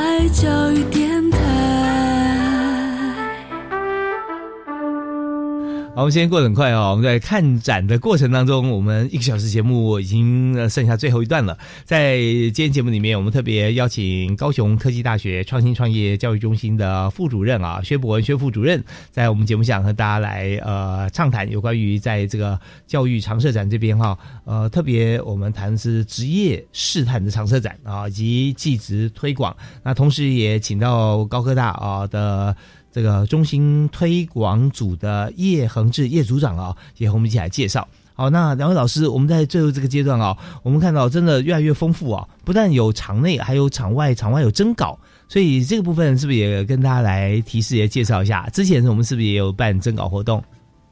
[6.00, 6.92] 我们今天过得很快哦。
[6.92, 11.58] 我们在看展的过程当中，我们一个小时节目已经剩下最后一段了。
[11.84, 29.54] 在今天节目里面，我们特别邀请高雄科技大学创新创业教育中心的副主任啊，薛博文薛副主任，在我们节目上和大家来呃畅谈有关于在这个教育常设展这边哈，呃，特别我们谈的是职业试探的常设展啊，以及技职推广。
[29.82, 32.56] 那同时也请到高科大啊的。
[32.92, 37.86] 这个中心推广组的叶恒志叶组长啊，也和我们一起来介绍。
[38.12, 48.46] 好，那两位老师，我们在最后这个阶段啊，我们看到真的越来越丰富啊，不但有场内，还有场外，场外有征稿，所以这个部分是不是也跟大家来提示也介绍一下？
[48.52, 50.42] 之前我们是不是也有办征稿活动？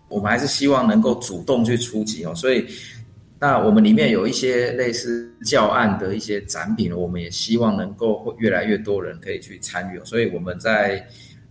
[0.08, 2.64] 我们还是希望能够主动去出击哦，所以
[3.38, 11.04] 那我们里面有一些类似教案的一些展品，我们也希望能够越来越多人可以去参与，所以我们在。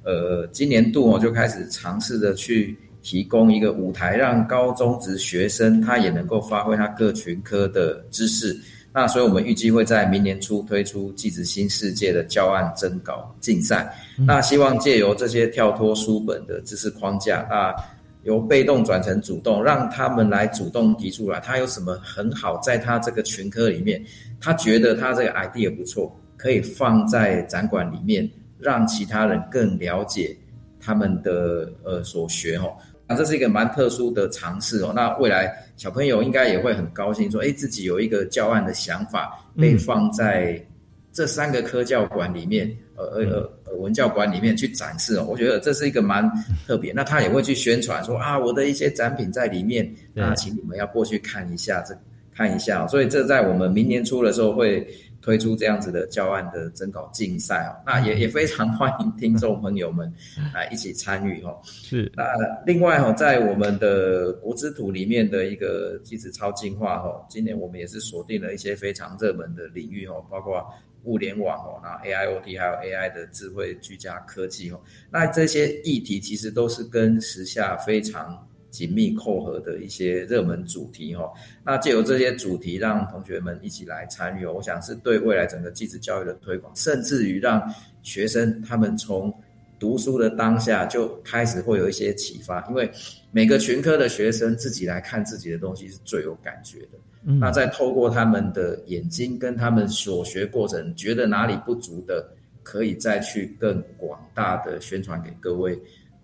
[0.07, 8.57] 呃，今年度我就开始尝试着去提供一个舞台，让高中职学生他也能够发挥他各群科的知识。
[8.93, 13.93] 那所以我们预计会在明年初推出“继子新世界”的教案征稿竞赛。
[14.25, 17.75] 那希望借由这些跳脱书本的知识框架，那
[18.23, 24.01] 由被动转成主动，让他们来主动提出来，他有什么很好，在他这个群科里面，
[24.39, 28.27] 他觉得他这个 idea 不错，可以放在展馆里面。
[28.59, 30.35] 让其他人更了解
[30.79, 32.73] 他们的呃所学哦，
[33.07, 34.91] 那这是一个蛮特殊的尝试哦。
[34.95, 40.63] 那未来小朋友应该也会很高兴，说哎，自己有一个教案的想法被放在
[41.11, 45.25] 这三个科教馆里面，呃呃呃文教馆里面去展示哦。
[45.29, 46.29] 我觉得这是一个蛮
[46.65, 46.93] 特别。
[46.93, 51.97] 那他也会去宣传说啊，我的一些展品在里面，那请你们要过去看一下，这
[52.35, 52.87] 看一下。
[52.87, 54.87] 所以这在我们明年初的时候会。
[55.27, 60.09] 推出这样子的教案的征稿竞赛哦，那也也非常 欢迎听众朋友们
[60.53, 61.59] 来一起参与哦。
[61.65, 62.23] 是，那
[62.65, 70.65] 另外哈，在我们的国之图里面的一个机子超进化哈，今年我们也是锁定了一些非常热门的领域哦，包括
[71.03, 74.79] 物联网哦，那 AIoT 还有 AI 的智慧居家科技哦，
[75.11, 78.46] 那这些议题其实都是跟时下非常。
[78.77, 81.27] 紧密扣合的一些热门主题哈，
[81.65, 87.59] 那借由这些主题，让同学们一起来参与哦，我想是对未来整个继子教育的推广，甚至于让
[88.03, 89.33] 学生他们从
[89.79, 92.87] 读书的当下就开始会有一些启发，因为
[93.31, 96.99] 每个群科的学生自己来看自己的东西是最有感觉的。
[97.23, 102.29] 那再透过他们的眼睛跟他们所学过程，觉得哪里不足的，
[102.61, 105.75] 可以再去更广大的宣传给各位，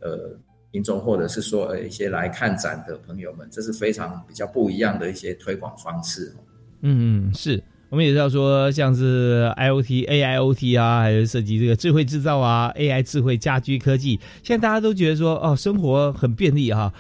[0.02, 0.38] 呃。
[0.74, 6.34] 听众或者是说呃一些来看展的朋友们，这是非常比较不一样的一些推广方式。
[6.82, 16.92] 嗯嗯，是我们也知道说，像是 IOT、AIOT 啊，还有涉及这个智慧制造啊、AI 智慧家居科技，现在大家都觉得说哦，生活很便利哈。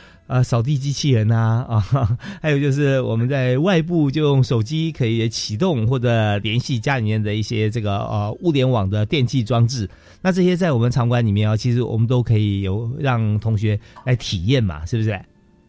[0.43, 9.89] 扫地机器人呐， 啊，还有就是我们在外部就用手机可以启动或者联系家里面的一些这个呃物联网的电器装置。
[10.21, 15.19] 那这些在我们场馆里面啊，其实我们都可以有让同学来体验嘛，是不是？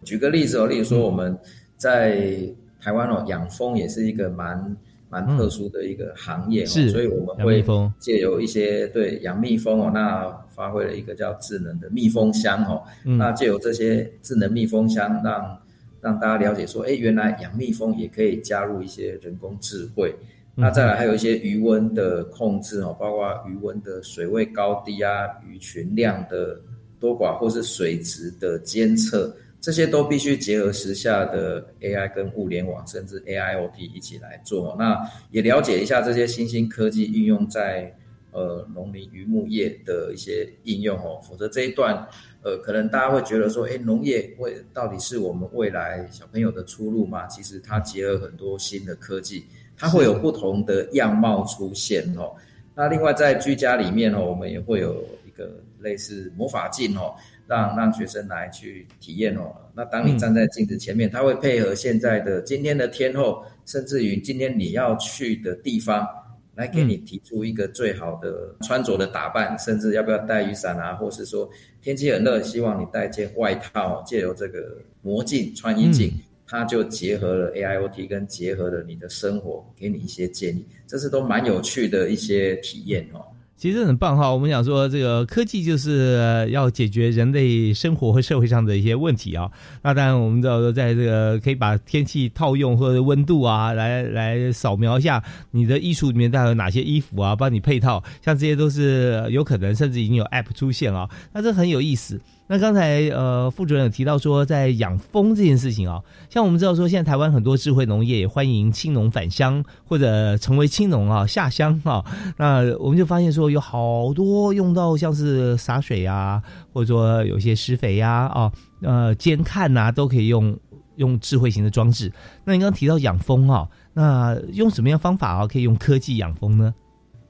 [0.05, 1.37] 举个例子哦，例如说我们
[1.77, 2.39] 在
[2.81, 4.77] 台湾哦，养蜂也是一个蛮。
[5.15, 7.65] 蛮特殊的一个行业哦，所以我们会
[8.01, 15.57] 借由一些对养蜜蜂哦，那发挥了一个叫智能的蜜蜂箱哦，那借由这些智能蜜蜂箱，让
[16.01, 20.13] 让大家了解说，哎，原来养蜜蜂也可以加入一些人工智慧。
[20.57, 26.61] 那再来还有一些余温的控制哦，包括余温的水位高低啊，鱼群量的
[26.99, 29.33] 多寡或是水质的监测。
[29.65, 34.77] 这些都必须结合时下的 AI 跟物联网，甚至 AIoT 一起来做。
[34.79, 34.95] 那
[35.31, 37.91] 也了解一下这些新兴科技应用在
[38.31, 41.19] 呃农林渔牧业的一些应用哦。
[41.27, 42.07] 否则这一段
[42.43, 47.27] 呃，可能大家会觉得说，哎，农业未到底是我们未来小朋友的出路吗？
[47.29, 49.47] 其实它结合很多新的科技，
[49.79, 52.35] 它会有不同的样貌出现哦。
[52.75, 57.15] 那另外在居家里面哦，我们也会有一个类似魔法镜哦。
[57.47, 59.55] 让让学生来去体验哦。
[59.75, 66.07] 那当你站在镜子前面，他会配合现在的今天的天候，甚至于今天你要去的地方，
[66.55, 71.49] 来给你提出一个最好的穿着的打扮，甚至要不要带雨伞啊，或是说
[71.83, 74.03] 天气很热，希望你带件外套。
[74.07, 76.13] 借由这个魔镜穿衣镜，
[76.47, 83.21] 它就结合了 AIoT 跟结合了你的生活，给你一些建议，这是都蛮有趣的一些体验哦。
[83.57, 89.51] 其实很棒哈，我们想说这个科技就是要解决人类生活和社会上的一些问题啊。
[89.81, 101.09] 那当然我们知道说，在这个可以把天气套用或者温度啊，来来扫描一下你的衣橱里面带有哪些衣服啊，帮你配套，像这些都是有可能，甚至已经有 App 出现啊。
[101.33, 102.21] 那这很有意思。
[102.47, 112.05] 那刚才呃，副主任有提到说，在养蜂这件事情啊，像我们知道说，现在台湾很多智慧农业也欢迎青农返乡或者成为青农啊下乡啊，
[112.37, 116.43] 那我们就发现说，有好多用到像是洒水啊，
[116.73, 120.55] 或者说有些施肥呀啊，呃监看呐，都可以用
[120.97, 122.13] 用智慧型的装置。
[122.45, 126.75] 那你刚刚提到养蜂啊，那用什么样方法啊，可以用科技养蜂呢？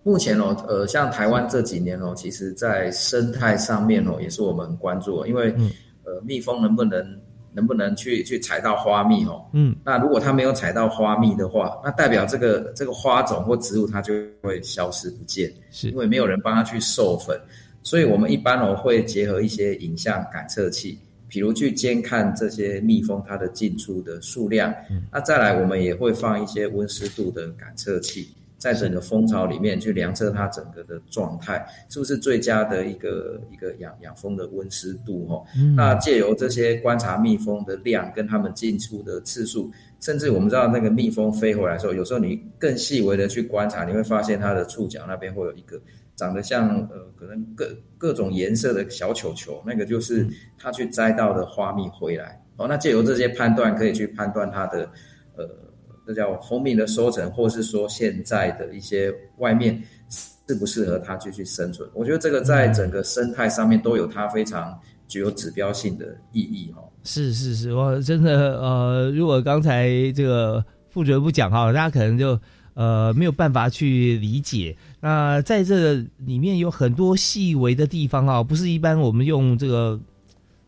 [0.04, 5.52] 目前哦，呃，像台湾这几年哦，其实在生态上面哦，也是我们很关注，因为
[6.04, 7.02] 呃，蜜蜂能不能
[7.54, 9.42] 能不能去去采到花蜜哦？
[9.54, 17.40] 嗯，那如果它没有采到花蜜的话，那代表这个这个花种或植物它就会消失不见，是因为没有人帮它去授粉，
[17.82, 20.98] 所以我们一般哦会结合一些影像感测器，
[21.28, 24.70] 比如去监看这些蜜蜂它的进出的数量，
[25.10, 28.28] 那再来我们也会放一些温湿度的感测器。
[28.64, 35.44] 在整个蜂巢里面去量测它整个的状态，是不是最佳的一个一个养养蜂的温湿度哈？
[35.76, 45.78] 那借由这些观察蜜蜂的量跟它们进出的次数，甚至我们知道那个蜜蜂飞回来的时候，有时候你更细微的去观察，你会发现它的触角那边会有一个
[46.16, 52.66] 长得像呃可能各各种颜色的小球球，那个就是它去摘到的花蜜回来哦。
[52.66, 54.88] 那借由这些判断，可以去判断它的
[55.36, 55.46] 呃。
[56.06, 59.82] 这叫蜂蜜的收成，或是说现在的一些外面
[60.46, 61.88] 适不适合它继续生存？
[61.94, 64.78] 我觉得这个在整个生态上面都有它非常
[65.08, 66.84] 具有指标性的意义哦。
[67.04, 72.38] 是是是，我真的呃，如果刚才这个副主任不讲哈，大家可能就
[72.74, 74.76] 呃没有办法去理解。
[75.00, 79.98] 那在这里面有很多细微的地方啊，不是一般我们用这个。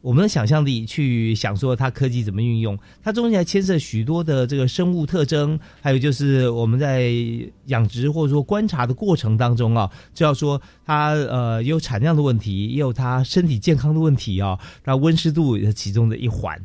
[0.07, 7.11] 我们的想象力去想说它科技怎么运用，它中间还牵涉许多的这个生物特征，还有就是我们在
[7.65, 16.57] 养殖或者说观察的过程当中啊，就要说它呃有产量的问题，也有它身体健康的问题啊，那温湿度也是其中的一环。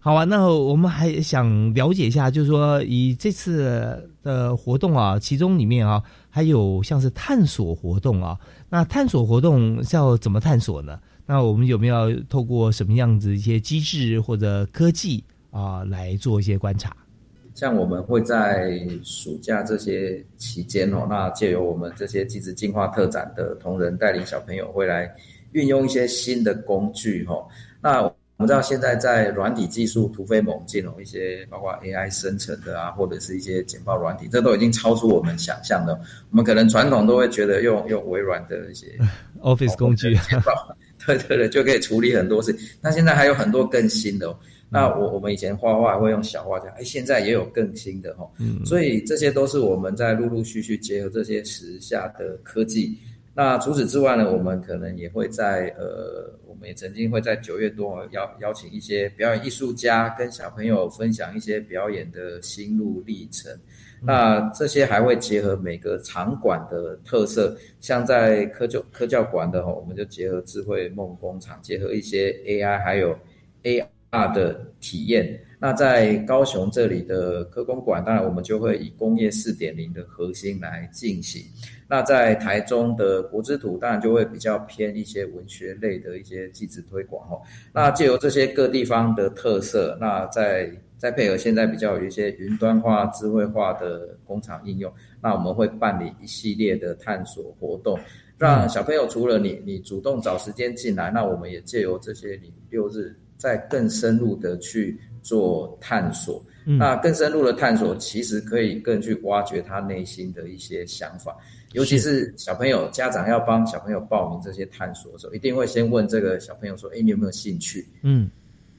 [0.00, 8.38] 好啊，那我们还想了解一下，就是说以这次的活动啊，其中里面啊还有像是探索活动啊，
[8.70, 10.98] 那探索活动是要怎么探索呢？
[11.26, 16.96] 那我们有没有透过什么样子一些机制或者科技啊来做一些观察？
[17.54, 25.10] 像我们会在暑假这些期间哦，那借由我们这些机制进化特展的同仁带领小朋友会来
[25.52, 27.42] 运用一些新的工具哦。
[27.80, 35.98] 那我们知道现在在软体技术突飞猛进哦，一些包括 AI 生成的啊，或者是一些简报软体，这都已经超出我们想象的。
[36.30, 38.86] 我们可能传统都会觉得用用微软的一些
[39.40, 40.14] Office 工具。
[41.06, 42.54] 对 对对，就可以处理很多事。
[42.80, 44.28] 那现在还有很多更新的。
[44.28, 44.38] 哦
[44.68, 48.28] 那我我们以前画画会用小画家，哎，现在也有更新的哈。
[48.40, 52.92] 嗯，所以这些都是我们在陆陆续续结合这些时下的科技。
[53.32, 63.56] 那除此之外呢，我们可能也会在呃，我们也曾经会在九月多邀邀请一些表演艺术家跟小朋友分享一些表演的心路历程。
[64.02, 73.16] 那这些还会结合每个场馆的特色，像在科教科教馆的哈，我们就结合智慧梦工厂，结合一些 AI 还有
[73.62, 75.40] AR 的体验。
[75.58, 81.42] 那在高雄这里的科工馆，当然我们就会以工业四点零的核心来进行。
[81.88, 87.40] 那在台中的国之土，当然就会比较偏一些文学类的一些机制推广哈。
[87.72, 90.70] 那借由这些各地方的特色，那在
[91.06, 94.92] 再配合现在比较有一些云端化、智慧化的工厂应用，
[95.22, 97.96] 那我们会办理一系列的探索活动，
[98.36, 106.44] 让小朋友除了你你主动找时间进来，那我们也借由这些你六日，再更深入的去做探索。
[106.64, 111.36] 那更深入的探索，其实可以更去挖掘他内心的一些想法，
[111.70, 118.28] 尤其是小朋友家长要帮小朋友报名这些探索的时候，一定会先问这个小朋友说：“哎，你有没有兴趣？”嗯。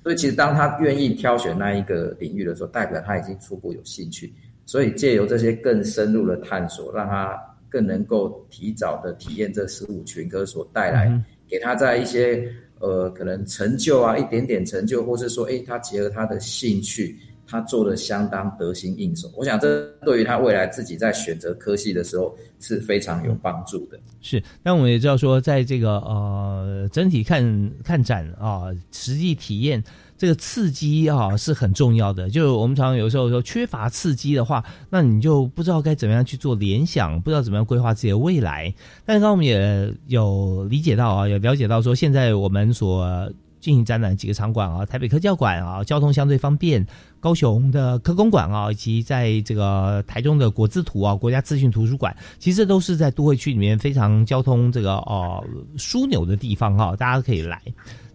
[0.08, 4.32] 所以其实当他愿意挑选那一个领域的时候，代表他已经初步有兴趣。
[4.66, 7.38] 所以借由这些更深入的探索，让他
[7.68, 11.12] 更能够提早的体验这十五群歌所带来
[11.45, 12.49] 给他在一些
[12.80, 17.14] 呃可能成就啊一点点成就，或是说诶他结合他的兴趣。
[17.48, 23.98] 他做的相当得心应手，我想这对于他未来自己在选择科系的时候是非常有帮助的。
[24.22, 29.82] 是，但我们也知道说，在这个呃整体看看展啊，实际体验
[30.18, 32.30] 这个刺激啊是很重要的。
[32.30, 38.74] 就是我们常常有时候说缺乏刺激的话，那你就不知道该怎么样去做联想，不知道怎么样规划自己的未来。
[39.06, 46.84] 但是刚刚我们也有理解到啊，也了解到说，现在我们所进行展览几个场馆啊，台北科教馆啊，交通相对方便；
[47.20, 55.43] 高雄的科工馆啊，以及在这个台中的国字图啊，国家资讯图书馆，其实都是在都会区里面非常交通这个哦
[55.78, 57.62] 枢纽的地方哈，大家可以来。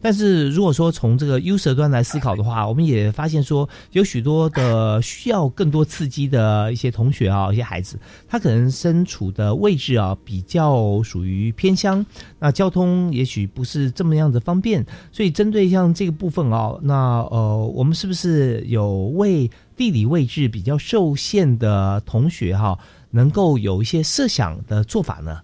[0.03, 7.96] 但是如果说从这个 user 端来思考的话，我们也发现说，有许多的需要更多刺激的一些同学啊，一些孩子，
[8.28, 12.05] 他可能身处的位置啊，比较属于偏乡，
[12.40, 22.76] 那交通也许不是这么样的方便，所以针对像这个部分啊，那呃，我们是不是有为地理位置比较受限的同学哈，
[23.11, 25.40] 能够有一些设想的做法呢？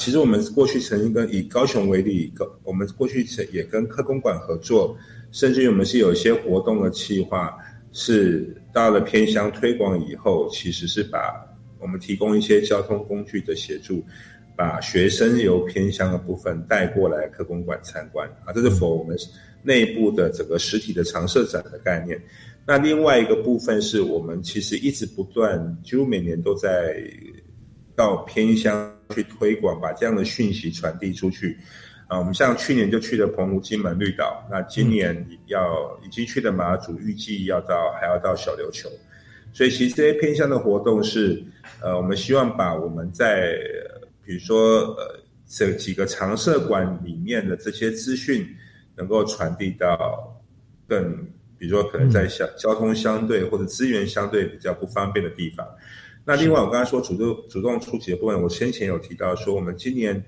[0.00, 4.96] 其实我们过去曾经跟以高雄为例，高我们过去曾也跟科工馆合作，
[5.30, 7.54] 甚至于我们是有一些活动的计划，
[7.92, 11.46] 是到了偏乡推广以后，其实是把
[11.78, 14.02] 我们提供一些交通工具的协助，
[14.56, 19.14] 把学生由偏乡的部分带过来科工馆参观啊，这是否我们
[19.62, 22.18] 内部的整个实体的常设展的概念。
[22.66, 26.96] 那另外一个部分是我们其实一直不断，几乎每年都在
[28.00, 28.72] 到偏乡。
[29.12, 31.58] 去推广，把这样的讯息传递出去。
[32.06, 35.10] 啊，我们像去年就去了澎湖、金门、绿岛，那今年
[35.46, 38.88] 要已经去的马祖，预计要到还要到小琉球。
[39.52, 41.42] 所以其实这些偏向的活动是，
[41.82, 43.58] 呃，我们希望把我们在
[44.24, 48.46] 比如说呃这几个常设馆里面的这些资讯，
[48.94, 50.40] 能够传递到
[50.86, 51.12] 更，
[51.58, 55.66] 比如说可能在相交通相对或者资源相对比较不方便的地方。
[56.24, 60.22] 那另外，我刚才说主动主动出击的部分，我先前有提到说，我们今年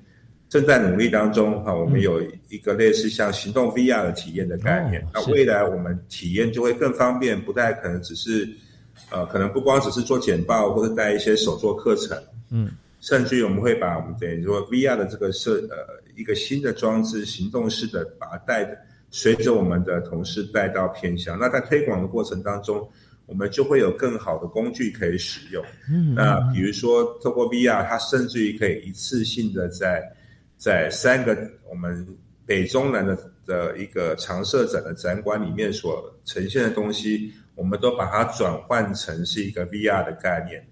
[0.48, 5.06] 正在努力当中哈，我们有一个类似像行动 VR 的体验的概念。
[5.12, 8.48] 那未来我们体验就会更方便，不太可能只是
[9.10, 12.20] 呃，可能不光只是做简报或者带一些手作课程，
[12.50, 12.70] 嗯，
[13.00, 15.76] 甚至于我们会把我们等于说 VR 的这个设呃
[16.16, 18.66] 一个新的装置，行动式的把它带
[19.10, 21.38] 随着我们的同事带到偏乡。
[21.38, 22.86] 那在推广的过程当中，
[23.32, 25.64] 我们就会有更好的工具可以使用。
[25.90, 30.02] 嗯那比如说透过 VR，它甚至于可以一次性的在
[30.58, 31.34] 在三个
[31.66, 32.06] 我们
[32.44, 40.62] 北中南的的一个常设展的展馆里面所呈现的东西，我们都把它转换成是一个 VR 的概念。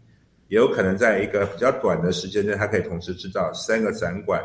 [0.49, 4.43] 也有可能在一个比较短的时间内，它可以同时知道三个展馆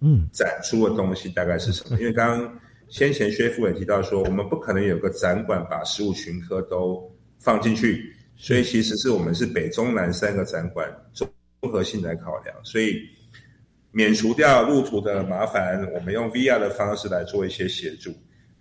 [0.00, 1.98] 嗯展出的东西大概是什么。
[1.98, 7.10] 因为刚刚先前薛副也提到说，我们不可能有个展馆把十五群科都
[7.46, 11.30] 放进去，所以其实是我们是北中南三个展馆综
[11.60, 13.00] 合性来考量，所以
[13.92, 18.12] 免除掉路途的麻烦，我们用 VR 的方式来做一些协助，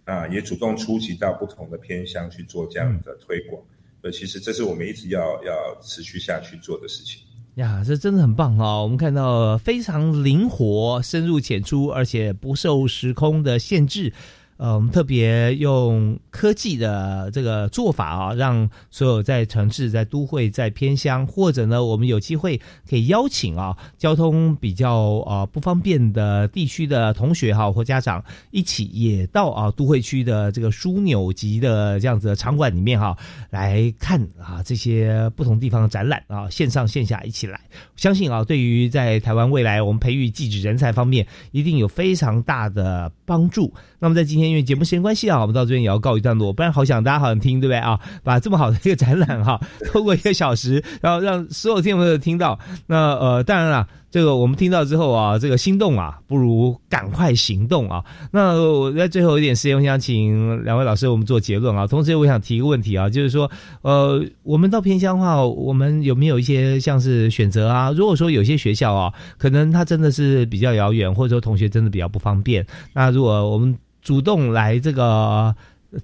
[0.03, 3.59] 啊，也主动出击到不同的偏乡去做这样的推广。
[4.01, 7.19] 所以其实这是我们一直要要持续下去做的事情。
[7.55, 8.83] 呀，这真的很棒哦！
[8.83, 14.13] 我们看到非常灵活、深入浅出，而且不受时空的限制。
[14.58, 22.58] 呃，我们特别用科技的这个做法啊，让所有在城市、在都会、在偏乡，或者呢，我们有机会
[22.89, 33.18] 可以邀请啊，交通比较啊不方便的地区的同学哈或家长一起也到啊都会区的这个枢纽级的这样子的场馆里面哈
[33.49, 37.60] 来看啊这些不同地方的展览啊，线上线下一起来，
[37.97, 43.74] 相信啊，对于在台湾未来我们培育技职人才方面，一定有非常大的帮助。
[44.06, 47.99] 那么在今天因为节目时间关系啊，我们到这边也要告一段落，不然好想大家好想听，对不对啊？
[48.24, 49.60] 把这么好的一个展览哈，
[49.91, 52.60] 透过一个小时，然后让所有听众朋友听到。
[52.86, 58.06] 那呃，当然了，这个我们听到之后啊，这个心动啊，不如赶快行动啊。
[58.30, 61.88] 那我在最后一点时间，我想请两位老师我们做结论啊。
[61.88, 63.49] 同时，我想提一个问题啊，就是说，
[63.82, 67.89] 呃，我们到偏乡的话，我们有没有一些像是选择啊？
[67.89, 73.76] 如果说有些学校啊，可能它真的是比较遥远，或者说同学真的比较不方便，那如果我们
[74.06, 75.53] 主动来这个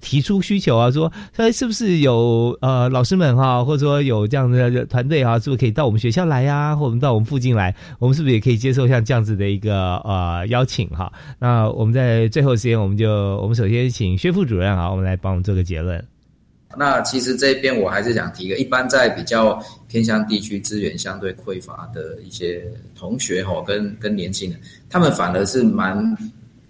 [0.00, 16.02] 提出需求啊，说他是不是有呃老师们哈、或者说有这样的团队哈、是不是可以到我们学校来呀、或者我们到我们附近来，我们是不是也可以接受像这样子的一个呃邀请哈、那我们在最后时间，我们就我们首先请薛副主任啊，我们来帮我们做个结论。
[16.74, 22.64] 那其实这边我还是想提一个，一般在比较偏向地区资源相对匮乏的一些
[22.96, 26.16] 同学吼，跟跟年轻人，他们反而是蛮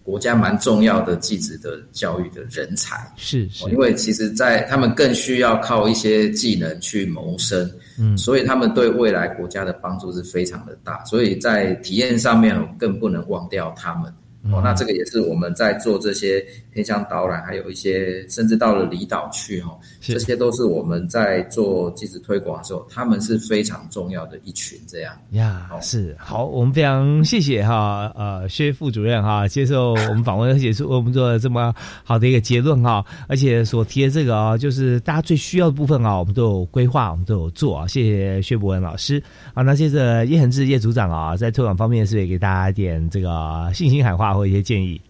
[0.03, 3.11] 国家蛮重要的技职的教育的人才。
[3.16, 14.12] 是是，因为其实，在他们更需要靠一些技能去谋生，嗯所以他们对未来国家的帮助是非常的大，所以在体验上面更不能忘掉他们。
[14.51, 19.70] 哦，那这个也是我们在做这些偏向导览，还有一些甚至到了离岛去哈，
[20.01, 24.78] 这些都是我们在做即时推广的时候，他们是非常重要的一群。
[24.88, 31.72] 这样呀，是好，我们非常谢谢哈，呃，薛副主任哈，接受我们访问，而且是我们做了这么
[32.03, 39.22] 好的一个结论哈，而且所提的这个啊，就是大家最需要的部分啊，我们都有规划，我们都有做啊，谢谢薛博文老师
[39.55, 39.62] 啊。
[39.62, 45.01] 那接着叶恒志叶组长啊，在推广方面是不是也给大家一点这个信心喊话或一些建议？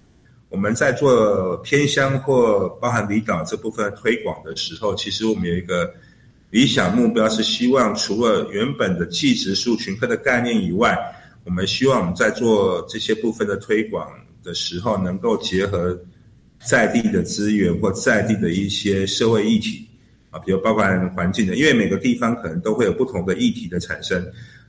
[0.49, 5.91] 我们在做偏乡或包含离岛这部分推广的时候，其实我们有一个
[6.51, 10.95] 理想目标，是希望除了原本的技职数群科的概念以外，
[11.45, 14.07] 我们希望我们在做这些部分的推广
[14.45, 15.99] 的时候，能够结合
[16.59, 19.87] 在地的资源或在地的一些社会议题
[20.29, 24.23] 啊，比如包含环境的，因为每个地方可能都会有不同的议题的产生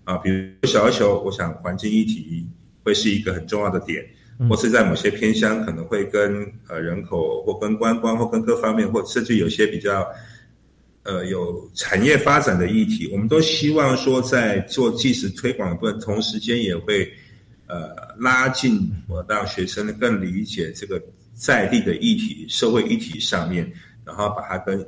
[0.06, 2.48] 啊，比如小要求，我想环境议题
[2.84, 4.02] 会是一个很重要的点。
[4.50, 10.06] 或是在某些偏乡可能会跟呃人口或跟观光或跟各方面，或甚至有些比较
[11.04, 17.12] 呃有产业发展的议题，我们都希望说在做即时推广的部分，同时间也会
[17.68, 21.02] 呃拉近我让学生更理解这个
[21.34, 23.72] 在地的议题、社会议题上面，
[24.04, 24.86] 然后把它跟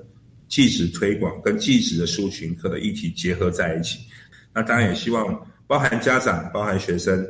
[0.48, 4.00] 即时推广、跟即时的书群课的议题结合在一起。
[4.54, 7.26] 那当然也希望包含家长、包含学生。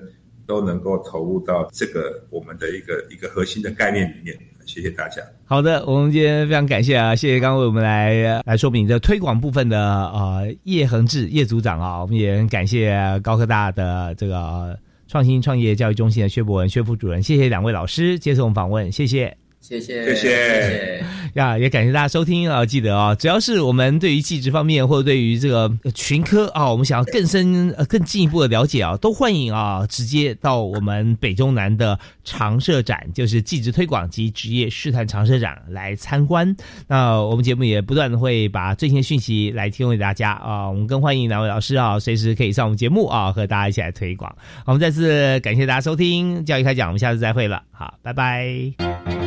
[0.45, 4.37] 都能够投入到这个我们的一个一个核心的概念里面。
[4.65, 5.21] 谢谢大家。
[5.45, 14.75] 好的，我们今天非常感谢啊，谢谢刚刚为我们来来说明这推广部分的、呃、叶恒志叶组长啊，我们也很感谢高科大的这个
[15.07, 19.37] 创新创业教育中心的薛博文薛副主任，谢谢两位老师接受我们访问，谢谢。
[19.67, 21.03] 谢谢，谢谢
[21.33, 22.63] 呀，也感谢大家收听啊！
[22.63, 36.55] 记得啊，只要是我们对于技职方面，或者对于这个群科啊，我们想要更深、呃更进一步的了解啊，都欢迎啊，直接到我们北中南的常设展，就是技职推广及职业试探常设展来参观。
[36.85, 44.33] 那我们节目也不断的会把最新的讯息来提供给大家啊，我们更欢迎两位老师啊，随时可以上我们节目啊，和大家一起来推广。
[44.65, 49.24] 我们再次感谢大家收听教育开讲，我们下次再会了，好，拜拜。